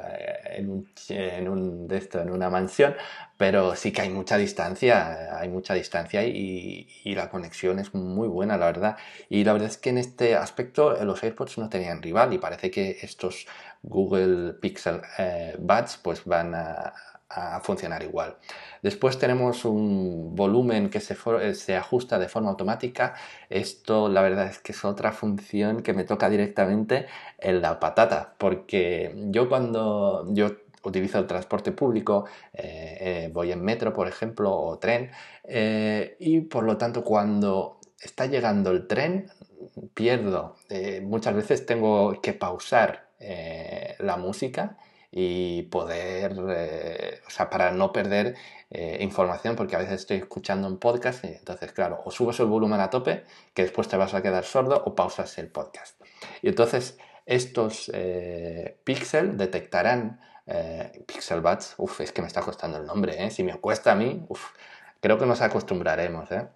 en, 0.46 0.70
un, 0.70 0.90
en, 1.10 1.48
un, 1.48 1.88
de 1.88 1.98
esto, 1.98 2.20
en 2.20 2.32
una 2.32 2.50
mansión, 2.50 2.96
pero 3.38 3.76
sí 3.76 3.92
que 3.92 4.02
hay 4.02 4.10
mucha 4.10 4.38
distancia, 4.38 5.38
hay 5.40 5.50
mucha 5.50 5.74
distancia 5.74 6.24
y, 6.24 6.88
y, 7.04 7.16
la 7.16 7.30
conexión 7.30 7.80
es 7.80 7.94
muy 7.94 8.28
buena, 8.28 8.58
la 8.58 8.66
verdad. 8.68 8.98
Y 9.30 9.44
la 9.44 9.54
verdad 9.54 9.70
es 9.70 9.78
que 9.78 9.90
en 9.92 9.98
este 9.98 10.36
aspecto 10.36 10.94
los 11.06 11.24
AirPods 11.24 11.58
no 11.58 11.70
tenían 11.70 12.02
rival 12.02 12.34
y 12.34 12.38
parece 12.40 12.72
que 12.72 12.98
estos 13.02 13.48
Google 13.84 14.54
Pixel 14.54 15.02
eh, 15.18 15.56
Buds 15.60 15.98
pues 15.98 16.26
van 16.26 16.54
a 16.56 16.94
a 17.34 17.60
funcionar 17.62 18.04
igual. 18.04 18.38
Después 18.82 19.18
tenemos 19.20 19.66
un 19.66 20.36
volumen 20.36 20.90
que 20.90 21.00
se, 21.00 21.16
eh, 21.42 21.54
se, 21.54 21.76
ajusta 21.76 22.20
de 22.20 22.28
forma 22.28 22.50
automática. 22.50 23.14
Esto 23.50 24.10
la 24.10 24.22
verdad 24.22 24.48
es 24.48 24.60
que 24.60 24.72
es 24.72 24.84
otra 24.84 25.12
función 25.12 25.84
que 25.84 25.94
me 25.94 26.04
toca 26.04 26.30
directamente 26.30 27.06
en 27.38 27.62
la 27.62 27.80
patata, 27.80 28.34
porque 28.38 29.14
yo 29.30 29.48
cuando 29.50 30.26
yo 30.34 30.52
utilizo 30.84 31.20
el 31.20 31.28
transporte 31.28 31.72
público, 31.72 32.26
eh, 32.54 32.98
eh, 33.00 33.30
voy 33.32 33.52
en 33.52 33.64
metro, 33.64 33.94
por 33.94 34.08
ejemplo, 34.08 34.52
o 34.52 34.80
tren, 34.80 35.12
y 36.20 36.42
por 36.42 36.64
lo 36.64 36.78
tanto 36.78 37.04
cuando 37.04 37.80
está 38.02 38.26
llegando 38.26 38.72
el 38.72 38.88
tren, 38.88 39.30
pierdo. 39.94 40.56
muchas 41.04 41.36
veces 41.36 41.66
tengo 41.66 42.20
que 42.22 42.34
pausar 42.34 43.10
la 44.00 44.18
música 44.18 44.78
y 45.12 45.64
poder, 45.64 46.36
eh, 46.50 47.22
o 47.28 47.30
sea, 47.30 47.50
para 47.50 47.72
no 47.72 47.92
perder 47.92 48.36
eh, 48.70 48.98
información, 49.02 49.56
porque 49.56 49.76
a 49.76 49.80
veces 49.80 50.02
estoy 50.02 50.18
escuchando 50.18 50.68
un 50.68 50.78
podcast 50.80 51.26
y 51.26 51.28
entonces, 51.28 51.74
claro, 51.74 52.02
o 52.06 52.12
subes 52.12 52.40
el 52.40 52.46
volumen 52.46 52.80
a 52.80 52.90
tope, 52.90 53.26
que 53.54 53.64
después 53.64 53.88
te 53.88 53.98
vas 53.98 54.14
a 54.14 54.22
quedar 54.22 54.46
sordo, 54.46 54.82
o 54.86 54.96
pausas 54.96 55.38
el 55.38 55.50
podcast. 55.50 56.00
Y 56.42 56.50
entonces 56.50 56.98
estos 57.26 57.92
eh, 57.94 58.80
Pixel 58.84 59.38
detectarán, 59.38 60.22
Pixel 61.06 61.40
Buds, 61.40 61.76
uff, 61.78 62.02
es 62.02 62.12
que 62.12 62.22
me 62.22 62.28
está 62.28 62.42
costando 62.42 62.78
el 62.78 62.86
nombre, 62.86 63.30
si 63.32 63.44
me 63.44 63.56
cuesta 63.56 63.94
a 63.94 63.96
mí, 63.96 64.26
uff, 64.28 64.52
creo 65.00 65.18
que 65.18 65.26
nos 65.26 65.42
acostumbraremos, 65.42 66.30
¿eh? 66.32 66.48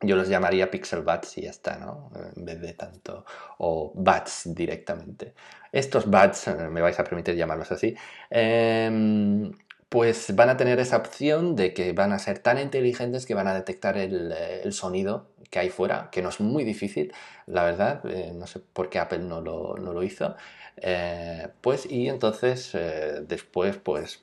Yo 0.00 0.16
los 0.16 0.28
llamaría 0.28 0.70
pixel 0.70 1.02
bats 1.02 1.38
y 1.38 1.42
ya 1.42 1.50
está, 1.50 1.78
¿no? 1.78 2.10
En 2.36 2.44
vez 2.44 2.60
de 2.60 2.74
tanto, 2.74 3.24
o 3.58 3.92
bats 3.94 4.42
directamente. 4.54 5.34
Estos 5.72 6.10
bats, 6.10 6.48
eh, 6.48 6.54
me 6.70 6.80
vais 6.80 6.98
a 6.98 7.04
permitir 7.04 7.34
llamarlos 7.34 7.72
así, 7.72 7.96
em, 8.30 9.52
pues 9.88 10.34
van 10.34 10.48
a 10.50 10.56
tener 10.56 10.78
esa 10.80 10.96
opción 10.98 11.56
de 11.56 11.72
que 11.72 11.92
van 11.92 12.12
a 12.12 12.18
ser 12.18 12.38
tan 12.40 12.58
inteligentes 12.58 13.24
que 13.26 13.34
van 13.34 13.48
a 13.48 13.54
detectar 13.54 13.96
el, 13.96 14.32
el 14.32 14.72
sonido 14.72 15.28
que 15.50 15.58
hay 15.58 15.70
fuera, 15.70 16.08
que 16.10 16.22
no 16.22 16.28
es 16.28 16.40
muy 16.40 16.64
difícil, 16.64 17.12
la 17.46 17.64
verdad, 17.64 18.00
eh, 18.06 18.32
no 18.34 18.46
sé 18.46 18.60
por 18.60 18.88
qué 18.88 18.98
Apple 18.98 19.20
no 19.20 19.40
lo, 19.40 19.76
no 19.78 19.92
lo 19.92 20.02
hizo, 20.02 20.36
eh, 20.78 21.48
pues 21.60 21.86
y 21.90 22.08
entonces 22.08 22.70
eh, 22.74 23.22
después 23.26 23.78
pues 23.78 24.22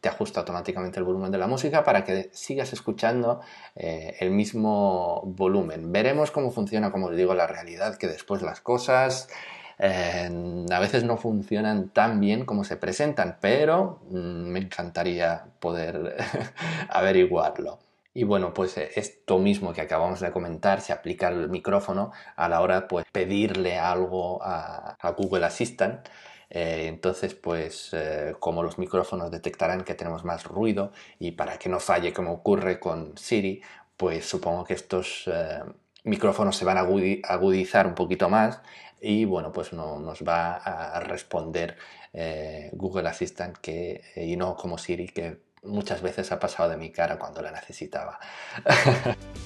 te 0.00 0.08
ajusta 0.08 0.40
automáticamente 0.40 0.98
el 0.98 1.04
volumen 1.04 1.30
de 1.30 1.38
la 1.38 1.46
música 1.46 1.84
para 1.84 2.04
que 2.04 2.30
sigas 2.32 2.72
escuchando 2.72 3.40
el 3.74 4.30
mismo 4.30 5.22
volumen. 5.24 5.92
Veremos 5.92 6.30
cómo 6.30 6.50
funciona, 6.50 6.90
como 6.90 7.06
os 7.06 7.16
digo, 7.16 7.34
la 7.34 7.46
realidad, 7.46 7.96
que 7.96 8.08
después 8.08 8.42
las 8.42 8.60
cosas... 8.60 9.28
a 9.78 10.80
veces 10.80 11.04
no 11.04 11.16
funcionan 11.18 11.90
tan 11.90 12.18
bien 12.20 12.44
como 12.46 12.64
se 12.64 12.76
presentan, 12.76 13.38
pero 13.40 14.00
mm, 14.10 14.16
me 14.52 14.60
encantaría 14.60 15.44
poder 15.60 16.16
averiguarlo. 16.88 17.85
Y 18.16 18.24
bueno, 18.24 18.54
pues 18.54 18.78
eh, 18.78 18.92
esto 18.94 19.38
mismo 19.38 19.74
que 19.74 19.82
acabamos 19.82 20.20
de 20.20 20.30
comentar 20.30 20.80
se 20.80 20.94
aplica 20.94 21.28
al 21.28 21.50
micrófono 21.50 22.12
a 22.36 22.48
la 22.48 22.62
hora 22.62 22.80
de 22.80 22.86
pues, 22.86 23.04
pedirle 23.12 23.78
algo 23.78 24.42
a, 24.42 24.96
Google 25.18 25.44
Assistant. 25.44 26.08
Eh, 26.48 26.86
entonces, 26.88 27.34
pues 27.34 27.90
eh, 27.92 28.34
como 28.38 28.62
los 28.62 28.78
micrófonos 28.78 29.30
detectarán 29.30 29.84
que 29.84 29.94
tenemos 29.94 30.24
más 30.24 30.44
ruido 30.44 30.92
y 31.18 31.32
para 31.32 31.58
que 31.58 31.68
no 31.68 31.78
falle 31.78 32.14
como 32.14 32.32
ocurre 32.32 32.80
con 32.80 33.18
Siri, 33.18 33.60
pues 33.98 34.24
supongo 34.26 34.64
que 34.64 34.74
estos 34.74 35.28
micrófonos 36.04 36.56
se 36.56 36.64
van 36.64 36.78
a 36.78 36.86
agudizar 37.28 37.86
un 37.86 37.94
poquito 37.94 38.30
más 38.30 38.62
y 38.98 39.26
bueno, 39.26 39.52
pues 39.52 39.74
no, 39.74 39.98
nos 39.98 40.22
va 40.22 40.54
a 40.56 41.00
responder 41.00 41.76
Google 42.72 43.08
Assistant 43.10 43.58
que, 43.58 44.02
y 44.16 44.36
no 44.36 44.56
como 44.56 44.78
Siri 44.78 45.08
que 45.08 45.45
muchas 45.66 46.02
veces 46.02 46.32
ha 46.32 46.38
pasado 46.38 46.70
de 46.70 46.76
mi 46.76 46.90
cara 46.90 47.18
cuando 47.18 47.42
la 47.42 47.50
necesitaba. 47.52 48.18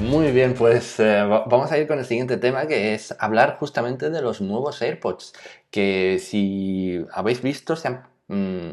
Muy 0.00 0.30
bien, 0.30 0.54
pues 0.54 1.00
eh, 1.00 1.24
vamos 1.24 1.72
a 1.72 1.78
ir 1.78 1.88
con 1.88 1.98
el 1.98 2.04
siguiente 2.04 2.36
tema 2.36 2.66
que 2.66 2.94
es 2.94 3.16
hablar 3.18 3.56
justamente 3.58 4.08
de 4.08 4.22
los 4.22 4.40
nuevos 4.40 4.80
AirPods, 4.80 5.32
que 5.70 6.20
si 6.20 7.04
habéis 7.12 7.42
visto, 7.42 7.74
se 7.74 7.88
han 7.88 8.06
mm, 8.28 8.70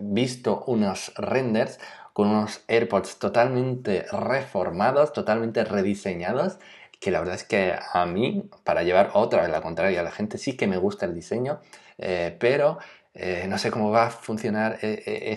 visto 0.00 0.64
unos 0.66 1.12
renders 1.16 1.78
con 2.14 2.28
unos 2.28 2.62
AirPods 2.68 3.18
totalmente 3.18 4.06
reformados, 4.10 5.12
totalmente 5.12 5.64
rediseñados 5.64 6.58
que 7.00 7.10
la 7.10 7.20
verdad 7.20 7.36
es 7.36 7.44
que 7.44 7.74
a 7.92 8.06
mí, 8.06 8.48
para 8.64 8.82
llevar 8.84 9.10
otra 9.14 9.42
vez 9.42 9.50
la 9.50 9.62
contraria, 9.62 10.00
a 10.00 10.02
la 10.04 10.12
gente 10.12 10.38
sí 10.38 10.56
que 10.56 10.66
me 10.66 10.76
gusta 10.76 11.06
el 11.06 11.14
diseño, 11.14 11.60
eh, 11.98 12.36
pero 12.38 12.78
eh, 13.14 13.46
no 13.48 13.58
sé 13.58 13.70
cómo 13.70 13.90
va 13.90 14.06
a 14.06 14.10
funcionar 14.10 14.78
eh, 14.82 15.34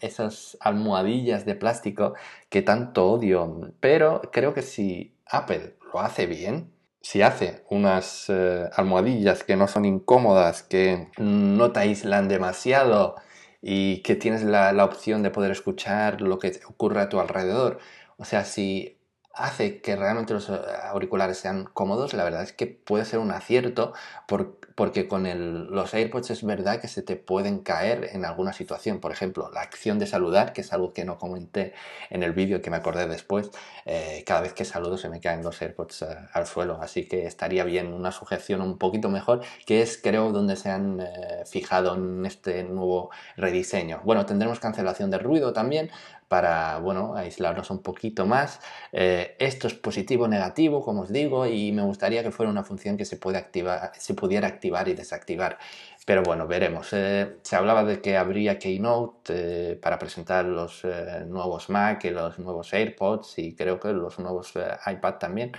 esas 0.00 0.56
almohadillas 0.60 1.46
de 1.46 1.54
plástico 1.56 2.14
que 2.50 2.62
tanto 2.62 3.10
odio, 3.10 3.72
pero 3.80 4.20
creo 4.32 4.54
que 4.54 4.62
si 4.62 5.16
Apple 5.26 5.76
lo 5.92 6.00
hace 6.00 6.26
bien, 6.26 6.72
si 7.00 7.22
hace 7.22 7.64
unas 7.70 8.30
almohadillas 8.74 9.44
que 9.44 9.56
no 9.56 9.68
son 9.68 9.84
incómodas, 9.84 10.62
que 10.62 11.08
no 11.18 11.72
te 11.72 11.80
aíslan 11.80 12.28
demasiado 12.28 13.14
y 13.62 14.02
que 14.02 14.16
tienes 14.16 14.42
la, 14.42 14.72
la 14.72 14.84
opción 14.84 15.22
de 15.22 15.30
poder 15.30 15.52
escuchar 15.52 16.20
lo 16.20 16.38
que 16.38 16.60
ocurre 16.68 17.00
a 17.00 17.08
tu 17.08 17.20
alrededor, 17.20 17.78
o 18.18 18.24
sea, 18.24 18.44
si 18.44 18.95
hace 19.36 19.80
que 19.80 19.96
realmente 19.96 20.34
los 20.34 20.50
auriculares 20.50 21.38
sean 21.38 21.64
cómodos, 21.72 22.14
la 22.14 22.24
verdad 22.24 22.42
es 22.42 22.52
que 22.52 22.66
puede 22.66 23.04
ser 23.04 23.18
un 23.18 23.30
acierto 23.30 23.92
porque 24.76 25.08
con 25.08 25.26
los 25.74 25.94
AirPods 25.94 26.30
es 26.30 26.44
verdad 26.44 26.80
que 26.80 26.86
se 26.86 27.02
te 27.02 27.16
pueden 27.16 27.60
caer 27.60 28.10
en 28.12 28.26
alguna 28.26 28.52
situación. 28.52 29.00
Por 29.00 29.10
ejemplo, 29.10 29.50
la 29.52 29.62
acción 29.62 29.98
de 29.98 30.06
saludar, 30.06 30.52
que 30.52 30.60
es 30.60 30.72
algo 30.72 30.92
que 30.92 31.06
no 31.06 31.18
comenté 31.18 31.72
en 32.10 32.22
el 32.22 32.32
vídeo 32.32 32.60
que 32.60 32.70
me 32.70 32.76
acordé 32.76 33.08
después, 33.08 33.50
eh, 33.86 34.22
cada 34.26 34.42
vez 34.42 34.52
que 34.52 34.66
saludo 34.66 34.98
se 34.98 35.08
me 35.08 35.18
caen 35.18 35.42
los 35.42 35.60
AirPods 35.60 36.02
eh, 36.02 36.06
al 36.32 36.46
suelo, 36.46 36.78
así 36.80 37.08
que 37.08 37.26
estaría 37.26 37.64
bien 37.64 37.94
una 37.94 38.12
sujeción 38.12 38.60
un 38.60 38.76
poquito 38.76 39.08
mejor, 39.08 39.40
que 39.64 39.80
es 39.80 39.98
creo 40.00 40.30
donde 40.30 40.56
se 40.56 40.70
han 40.70 41.02
fijado 41.46 41.94
en 41.94 42.26
este 42.26 42.62
nuevo 42.62 43.10
rediseño. 43.36 44.02
Bueno, 44.04 44.26
tendremos 44.26 44.60
cancelación 44.60 45.10
de 45.10 45.18
ruido 45.18 45.54
también, 45.54 45.90
para 46.28 46.78
bueno, 46.78 47.14
aislarnos 47.14 47.70
un 47.70 47.82
poquito 47.82 48.26
más. 48.26 48.60
Eh, 48.92 49.36
esto 49.38 49.68
es 49.68 49.74
positivo 49.74 50.26
negativo, 50.28 50.82
como 50.82 51.02
os 51.02 51.12
digo, 51.12 51.46
y 51.46 51.72
me 51.72 51.82
gustaría 51.82 52.22
que 52.22 52.30
fuera 52.30 52.50
una 52.50 52.64
función 52.64 52.96
que 52.96 53.04
se, 53.04 53.16
puede 53.16 53.38
activar, 53.38 53.92
se 53.96 54.14
pudiera 54.14 54.48
activar 54.48 54.65
y 54.66 54.94
desactivar. 54.94 55.58
Pero 56.04 56.22
bueno, 56.22 56.46
veremos. 56.46 56.92
Eh, 56.92 57.38
se 57.42 57.56
hablaba 57.56 57.84
de 57.84 58.00
que 58.00 58.16
habría 58.16 58.58
Keynote 58.58 59.72
eh, 59.72 59.76
para 59.76 59.98
presentar 59.98 60.44
los 60.44 60.84
nuevos 61.26 61.68
Mac 61.70 62.04
los 62.04 62.38
nuevos 62.38 62.72
AirPods 62.72 63.38
y 63.38 63.54
creo 63.54 63.80
que 63.80 63.92
los 63.92 64.18
nuevos 64.18 64.52
iPad 64.86 65.14
también. 65.14 65.52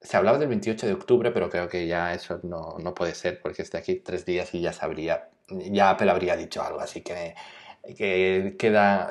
Se 0.00 0.16
hablaba 0.16 0.38
del 0.38 0.48
28 0.48 0.86
de 0.86 0.92
octubre, 0.94 1.30
pero 1.30 1.48
creo 1.50 1.68
que 1.68 1.86
ya 1.86 2.12
eso 2.14 2.40
no, 2.42 2.76
no 2.78 2.94
puede 2.94 3.14
ser 3.14 3.40
porque 3.40 3.62
es 3.62 3.70
de 3.70 3.78
aquí 3.78 3.96
tres 3.96 4.24
días 4.26 4.54
y 4.54 4.60
ya 4.60 4.72
sabría, 4.72 5.30
ya 5.48 5.90
Apple 5.90 6.10
habría 6.10 6.36
dicho 6.36 6.62
algo, 6.62 6.80
así 6.80 7.02
que 7.02 7.34
que 7.96 8.56
queda 8.58 9.10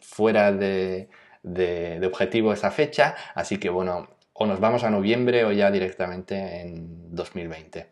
fuera 0.00 0.52
de, 0.52 1.08
de, 1.42 2.06
objetivo 2.06 2.52
esa 2.52 2.70
fecha, 2.70 3.14
así 3.34 3.58
que 3.58 3.68
bueno, 3.70 4.08
o 4.32 4.46
nos 4.46 4.60
vamos 4.60 4.84
a 4.84 4.90
noviembre 4.90 5.44
o 5.44 5.52
ya 5.52 5.70
directamente 5.70 6.60
en 6.60 7.14
2020. 7.14 7.88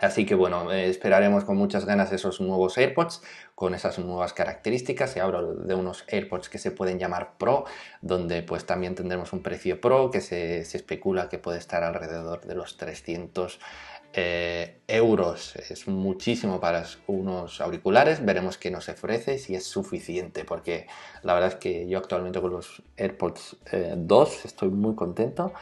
Así 0.00 0.24
que 0.24 0.34
bueno, 0.34 0.72
eh, 0.72 0.88
esperaremos 0.88 1.44
con 1.44 1.56
muchas 1.56 1.84
ganas 1.84 2.12
esos 2.12 2.40
nuevos 2.40 2.78
AirPods 2.78 3.22
con 3.54 3.74
esas 3.74 3.98
nuevas 3.98 4.32
características. 4.32 5.16
Y 5.16 5.20
hablo 5.20 5.54
de 5.54 5.74
unos 5.74 6.04
AirPods 6.08 6.48
que 6.48 6.58
se 6.58 6.70
pueden 6.70 6.98
llamar 6.98 7.34
Pro, 7.36 7.64
donde 8.00 8.42
pues 8.42 8.64
también 8.64 8.94
tendremos 8.94 9.32
un 9.32 9.42
precio 9.42 9.80
Pro 9.80 10.10
que 10.10 10.20
se, 10.20 10.60
especula 10.60 11.28
que 11.28 11.38
puede 11.38 11.58
estar 11.58 11.84
alrededor 11.84 12.40
de 12.46 12.54
los 12.54 12.76
300 12.76 13.60
eh, 14.12 14.80
euros 14.88 15.54
es 15.54 15.86
muchísimo 15.86 16.58
para 16.58 16.84
unos 17.06 17.60
auriculares. 17.60 18.24
Veremos 18.24 18.58
qué 18.58 18.70
nos 18.70 18.88
ofrece, 18.88 19.38
si 19.38 19.54
es 19.54 19.64
suficiente, 19.66 20.44
porque 20.44 20.88
la 21.22 21.34
verdad 21.34 21.50
es 21.50 21.56
que 21.56 21.86
yo 21.86 21.98
actualmente 21.98 22.40
con 22.40 22.50
los 22.50 22.82
AirPods 22.96 23.58
2 23.96 24.32
eh, 24.32 24.40
estoy 24.44 24.70
muy 24.70 24.96
contento. 24.96 25.52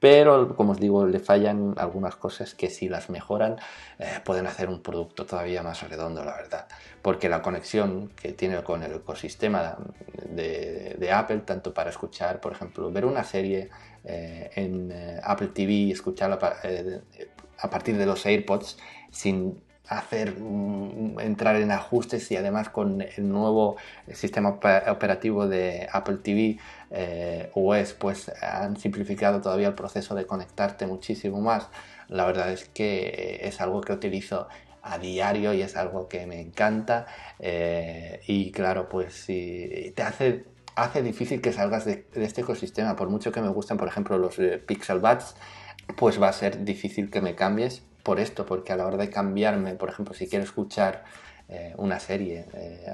Pero, 0.00 0.54
como 0.56 0.72
os 0.72 0.80
digo, 0.80 1.06
le 1.06 1.18
fallan 1.18 1.74
algunas 1.76 2.16
cosas 2.16 2.54
que 2.54 2.68
si 2.70 2.88
las 2.88 3.08
mejoran 3.10 3.56
eh, 3.98 4.20
pueden 4.24 4.46
hacer 4.46 4.68
un 4.68 4.82
producto 4.82 5.24
todavía 5.24 5.62
más 5.62 5.88
redondo, 5.88 6.24
la 6.24 6.36
verdad. 6.36 6.66
Porque 7.02 7.28
la 7.28 7.42
conexión 7.42 8.08
que 8.08 8.32
tiene 8.32 8.62
con 8.62 8.82
el 8.82 8.94
ecosistema 8.94 9.76
de, 10.28 11.10
Apple, 11.12 11.38
tanto 11.46 11.72
para 11.72 11.90
escuchar, 11.90 12.40
por 12.40 12.52
ejemplo, 12.52 12.90
ver 12.90 13.04
una 13.04 13.24
serie 13.24 13.70
en 14.04 14.92
Apple 15.22 15.48
TV, 15.48 15.90
escucharla 15.90 16.38
para, 16.38 16.56
a 17.58 17.70
partir 17.70 17.96
de 17.96 18.06
los 18.06 18.24
AirPods 18.26 18.78
sin 19.10 19.60
hacer 19.88 20.38
mm, 20.38 21.20
entrar 21.20 21.56
en 21.56 21.70
ajustes 21.70 22.30
y 22.30 22.36
además 22.36 22.68
con 22.68 23.02
el 23.02 23.28
nuevo 23.28 23.76
sistema 24.12 24.58
operativo 24.88 25.46
de 25.46 25.88
Apple 25.92 26.18
TV 26.18 26.58
eh, 26.90 27.50
OS 27.54 27.94
pues 27.94 28.30
han 28.42 28.76
simplificado 28.76 29.40
todavía 29.40 29.68
el 29.68 29.74
proceso 29.74 30.14
de 30.14 30.26
conectarte 30.26 30.86
muchísimo 30.86 31.40
más. 31.40 31.68
La 32.08 32.24
verdad 32.24 32.52
es 32.52 32.68
que 32.68 33.40
es 33.42 33.60
algo 33.60 33.80
que 33.80 33.92
utilizo 33.92 34.48
a 34.82 34.98
diario 34.98 35.52
y 35.52 35.62
es 35.62 35.76
algo 35.76 36.08
que 36.08 36.26
me 36.26 36.40
encanta 36.40 37.06
eh, 37.40 38.20
y 38.26 38.52
claro 38.52 38.88
pues 38.88 39.14
si 39.14 39.92
te 39.96 40.02
hace 40.02 40.44
hace 40.76 41.02
difícil 41.02 41.40
que 41.40 41.52
salgas 41.52 41.84
de, 41.84 42.06
este 42.14 42.42
ecosistema 42.42 42.94
por 42.94 43.08
mucho 43.08 43.32
que 43.32 43.40
me 43.40 43.48
gusten 43.48 43.78
por 43.78 43.88
ejemplo 43.88 44.16
los 44.18 44.38
eh, 44.38 44.62
Pixel 44.64 45.00
Buds 45.00 45.34
pues 45.96 46.22
va 46.22 46.28
a 46.28 46.32
ser 46.32 46.64
difícil 46.64 47.10
que 47.10 47.20
me 47.20 47.34
cambies 47.34 47.82
por 48.06 48.20
esto, 48.20 48.46
porque 48.46 48.72
a 48.72 48.76
la 48.76 48.86
hora 48.86 48.98
de 48.98 49.10
cambiarme, 49.10 49.74
por 49.74 49.88
ejemplo, 49.88 50.14
si 50.14 50.28
quiero 50.28 50.44
escuchar 50.44 51.02
eh, 51.48 51.74
una 51.76 51.98
serie 51.98 52.46
eh, 52.52 52.86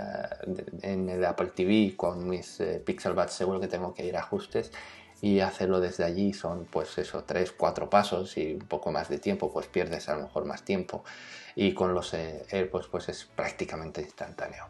en 0.81 1.07
el 1.11 1.23
Apple 1.27 1.51
TV 1.55 1.95
con 1.95 2.27
mis 2.27 2.59
eh, 2.61 2.83
Pixel 2.83 3.13
Buds, 3.13 3.35
seguro 3.35 3.61
que 3.61 3.69
tengo 3.69 3.93
que 3.93 4.07
ir 4.07 4.17
a 4.17 4.21
ajustes 4.21 4.73
y 5.21 5.41
hacerlo 5.41 5.81
desde 5.81 6.05
allí 6.05 6.33
son 6.33 6.65
pues 6.65 6.97
eso, 6.97 7.25
tres, 7.25 7.53
cuatro 7.53 7.91
pasos 7.91 8.39
y 8.39 8.55
un 8.55 8.67
poco 8.67 8.91
más 8.91 9.11
de 9.11 9.19
tiempo, 9.19 9.53
pues 9.53 9.67
pierdes 9.67 10.09
a 10.09 10.17
lo 10.17 10.23
mejor 10.23 10.47
más 10.47 10.63
tiempo 10.63 11.05
y 11.55 11.75
con 11.75 11.95
los 11.95 12.15
AirPods 12.15 12.89
pues 12.89 13.09
es 13.09 13.25
prácticamente 13.25 14.01
instantáneo. 14.01 14.65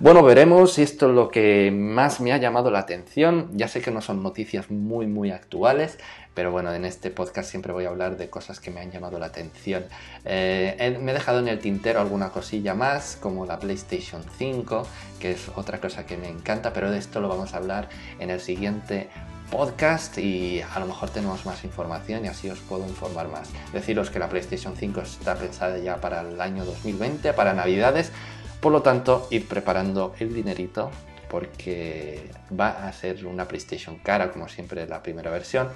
Bueno, 0.00 0.22
veremos 0.22 0.74
si 0.74 0.82
esto 0.82 1.08
es 1.08 1.14
lo 1.14 1.28
que 1.28 1.70
más 1.70 2.20
me 2.20 2.32
ha 2.32 2.38
llamado 2.38 2.70
la 2.70 2.80
atención. 2.80 3.50
Ya 3.52 3.68
sé 3.68 3.80
que 3.80 3.90
no 3.90 4.00
son 4.00 4.22
noticias 4.22 4.70
muy 4.70 5.06
muy 5.06 5.30
actuales, 5.30 5.98
pero 6.36 6.50
bueno, 6.50 6.74
en 6.74 6.84
este 6.84 7.10
podcast 7.10 7.50
siempre 7.50 7.72
voy 7.72 7.86
a 7.86 7.88
hablar 7.88 8.18
de 8.18 8.28
cosas 8.28 8.60
que 8.60 8.70
me 8.70 8.80
han 8.80 8.90
llamado 8.90 9.18
la 9.18 9.26
atención. 9.26 9.86
Eh, 10.26 10.98
me 11.00 11.12
he 11.12 11.14
dejado 11.14 11.38
en 11.38 11.48
el 11.48 11.58
tintero 11.60 12.00
alguna 12.00 12.28
cosilla 12.28 12.74
más, 12.74 13.16
como 13.16 13.46
la 13.46 13.58
PlayStation 13.58 14.22
5, 14.36 14.86
que 15.18 15.30
es 15.32 15.48
otra 15.56 15.80
cosa 15.80 16.04
que 16.04 16.18
me 16.18 16.28
encanta, 16.28 16.74
pero 16.74 16.90
de 16.90 16.98
esto 16.98 17.20
lo 17.20 17.28
vamos 17.28 17.54
a 17.54 17.56
hablar 17.56 17.88
en 18.18 18.28
el 18.28 18.40
siguiente 18.40 19.08
podcast 19.50 20.18
y 20.18 20.60
a 20.60 20.78
lo 20.80 20.86
mejor 20.86 21.10
tenemos 21.10 21.46
más 21.46 21.64
información 21.64 22.24
y 22.24 22.28
así 22.28 22.50
os 22.50 22.58
puedo 22.60 22.86
informar 22.86 23.28
más. 23.28 23.50
Deciros 23.72 24.10
que 24.10 24.18
la 24.18 24.28
PlayStation 24.28 24.76
5 24.76 25.00
está 25.00 25.34
pensada 25.34 25.78
ya 25.78 26.00
para 26.00 26.22
el 26.22 26.40
año 26.40 26.64
2020, 26.64 27.32
para 27.32 27.54
Navidades, 27.54 28.12
por 28.60 28.72
lo 28.72 28.82
tanto 28.82 29.26
ir 29.30 29.46
preparando 29.48 30.14
el 30.18 30.34
dinerito 30.34 30.90
porque 31.28 32.30
va 32.58 32.86
a 32.86 32.92
ser 32.92 33.26
una 33.26 33.48
PlayStation 33.48 33.98
cara 33.98 34.30
como 34.30 34.48
siempre 34.48 34.86
la 34.86 35.02
primera 35.02 35.30
versión 35.30 35.68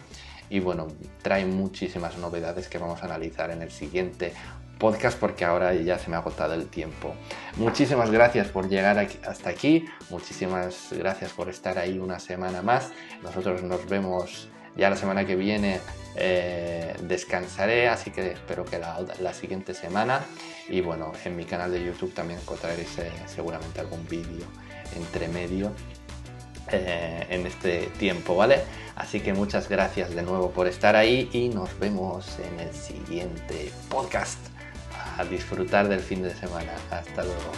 y 0.51 0.59
bueno, 0.59 0.89
trae 1.23 1.47
muchísimas 1.47 2.19
novedades 2.19 2.69
que 2.69 2.79
vamos 2.79 3.03
a 3.03 3.07
analizar 3.07 3.51
en 3.51 3.63
el 3.63 3.71
siguiente 3.71 4.35
podcast 4.81 5.17
porque 5.17 5.45
ahora 5.45 5.73
ya 5.75 5.99
se 6.01 6.11
me 6.11 6.17
ha 6.17 6.19
agotado 6.19 6.55
el 6.55 6.67
tiempo. 6.67 7.15
Muchísimas 7.57 8.11
gracias 8.11 8.49
por 8.49 8.69
llegar 8.69 8.99
hasta 8.99 9.51
aquí, 9.51 9.85
muchísimas 10.09 10.89
gracias 10.91 11.31
por 11.33 11.49
estar 11.49 11.79
ahí 11.79 12.01
una 12.01 12.19
semana 12.19 12.63
más. 12.63 12.91
Nosotros 13.23 13.63
nos 13.63 13.89
vemos 13.89 14.49
ya 14.77 14.91
la 14.91 14.97
semana 14.97 15.25
que 15.27 15.37
viene, 15.37 15.81
eh, 16.17 16.95
descansaré, 17.03 17.89
así 17.89 18.11
que 18.11 18.33
espero 18.33 18.65
que 18.65 18.79
la, 18.79 19.35
siguiente 19.35 19.75
semana. 19.75 20.25
Y 20.69 20.81
bueno, 20.81 21.13
en 21.25 21.37
mi 21.37 21.45
canal 21.45 21.71
de 21.71 21.85
YouTube 21.85 22.15
también 22.15 22.41
encontraréis 22.41 22.99
eh, 22.99 23.13
seguramente 23.27 23.81
algún 23.81 24.07
vídeo 24.09 24.47
entre 24.97 25.29
medio 25.29 25.73
eh, 26.73 27.27
en 27.29 27.47
este 27.47 27.91
tiempo, 27.99 28.37
¿vale? 28.37 28.63
Así 28.97 29.21
que 29.21 29.33
muchas 29.33 29.69
gracias 29.69 30.15
de 30.15 30.23
nuevo 30.23 30.51
por 30.51 30.67
estar 30.67 30.97
ahí 30.97 31.29
y 31.33 31.49
nos 31.49 31.79
vemos 31.79 32.39
en 32.39 32.61
el 32.61 32.75
siguiente 32.75 33.71
podcast. 33.89 34.50
A 35.21 35.25
disfrutar 35.27 35.87
del 35.87 36.01
fin 36.01 36.23
de 36.23 36.35
semana. 36.35 36.73
Hasta 36.91 37.23
luego. 37.23 37.53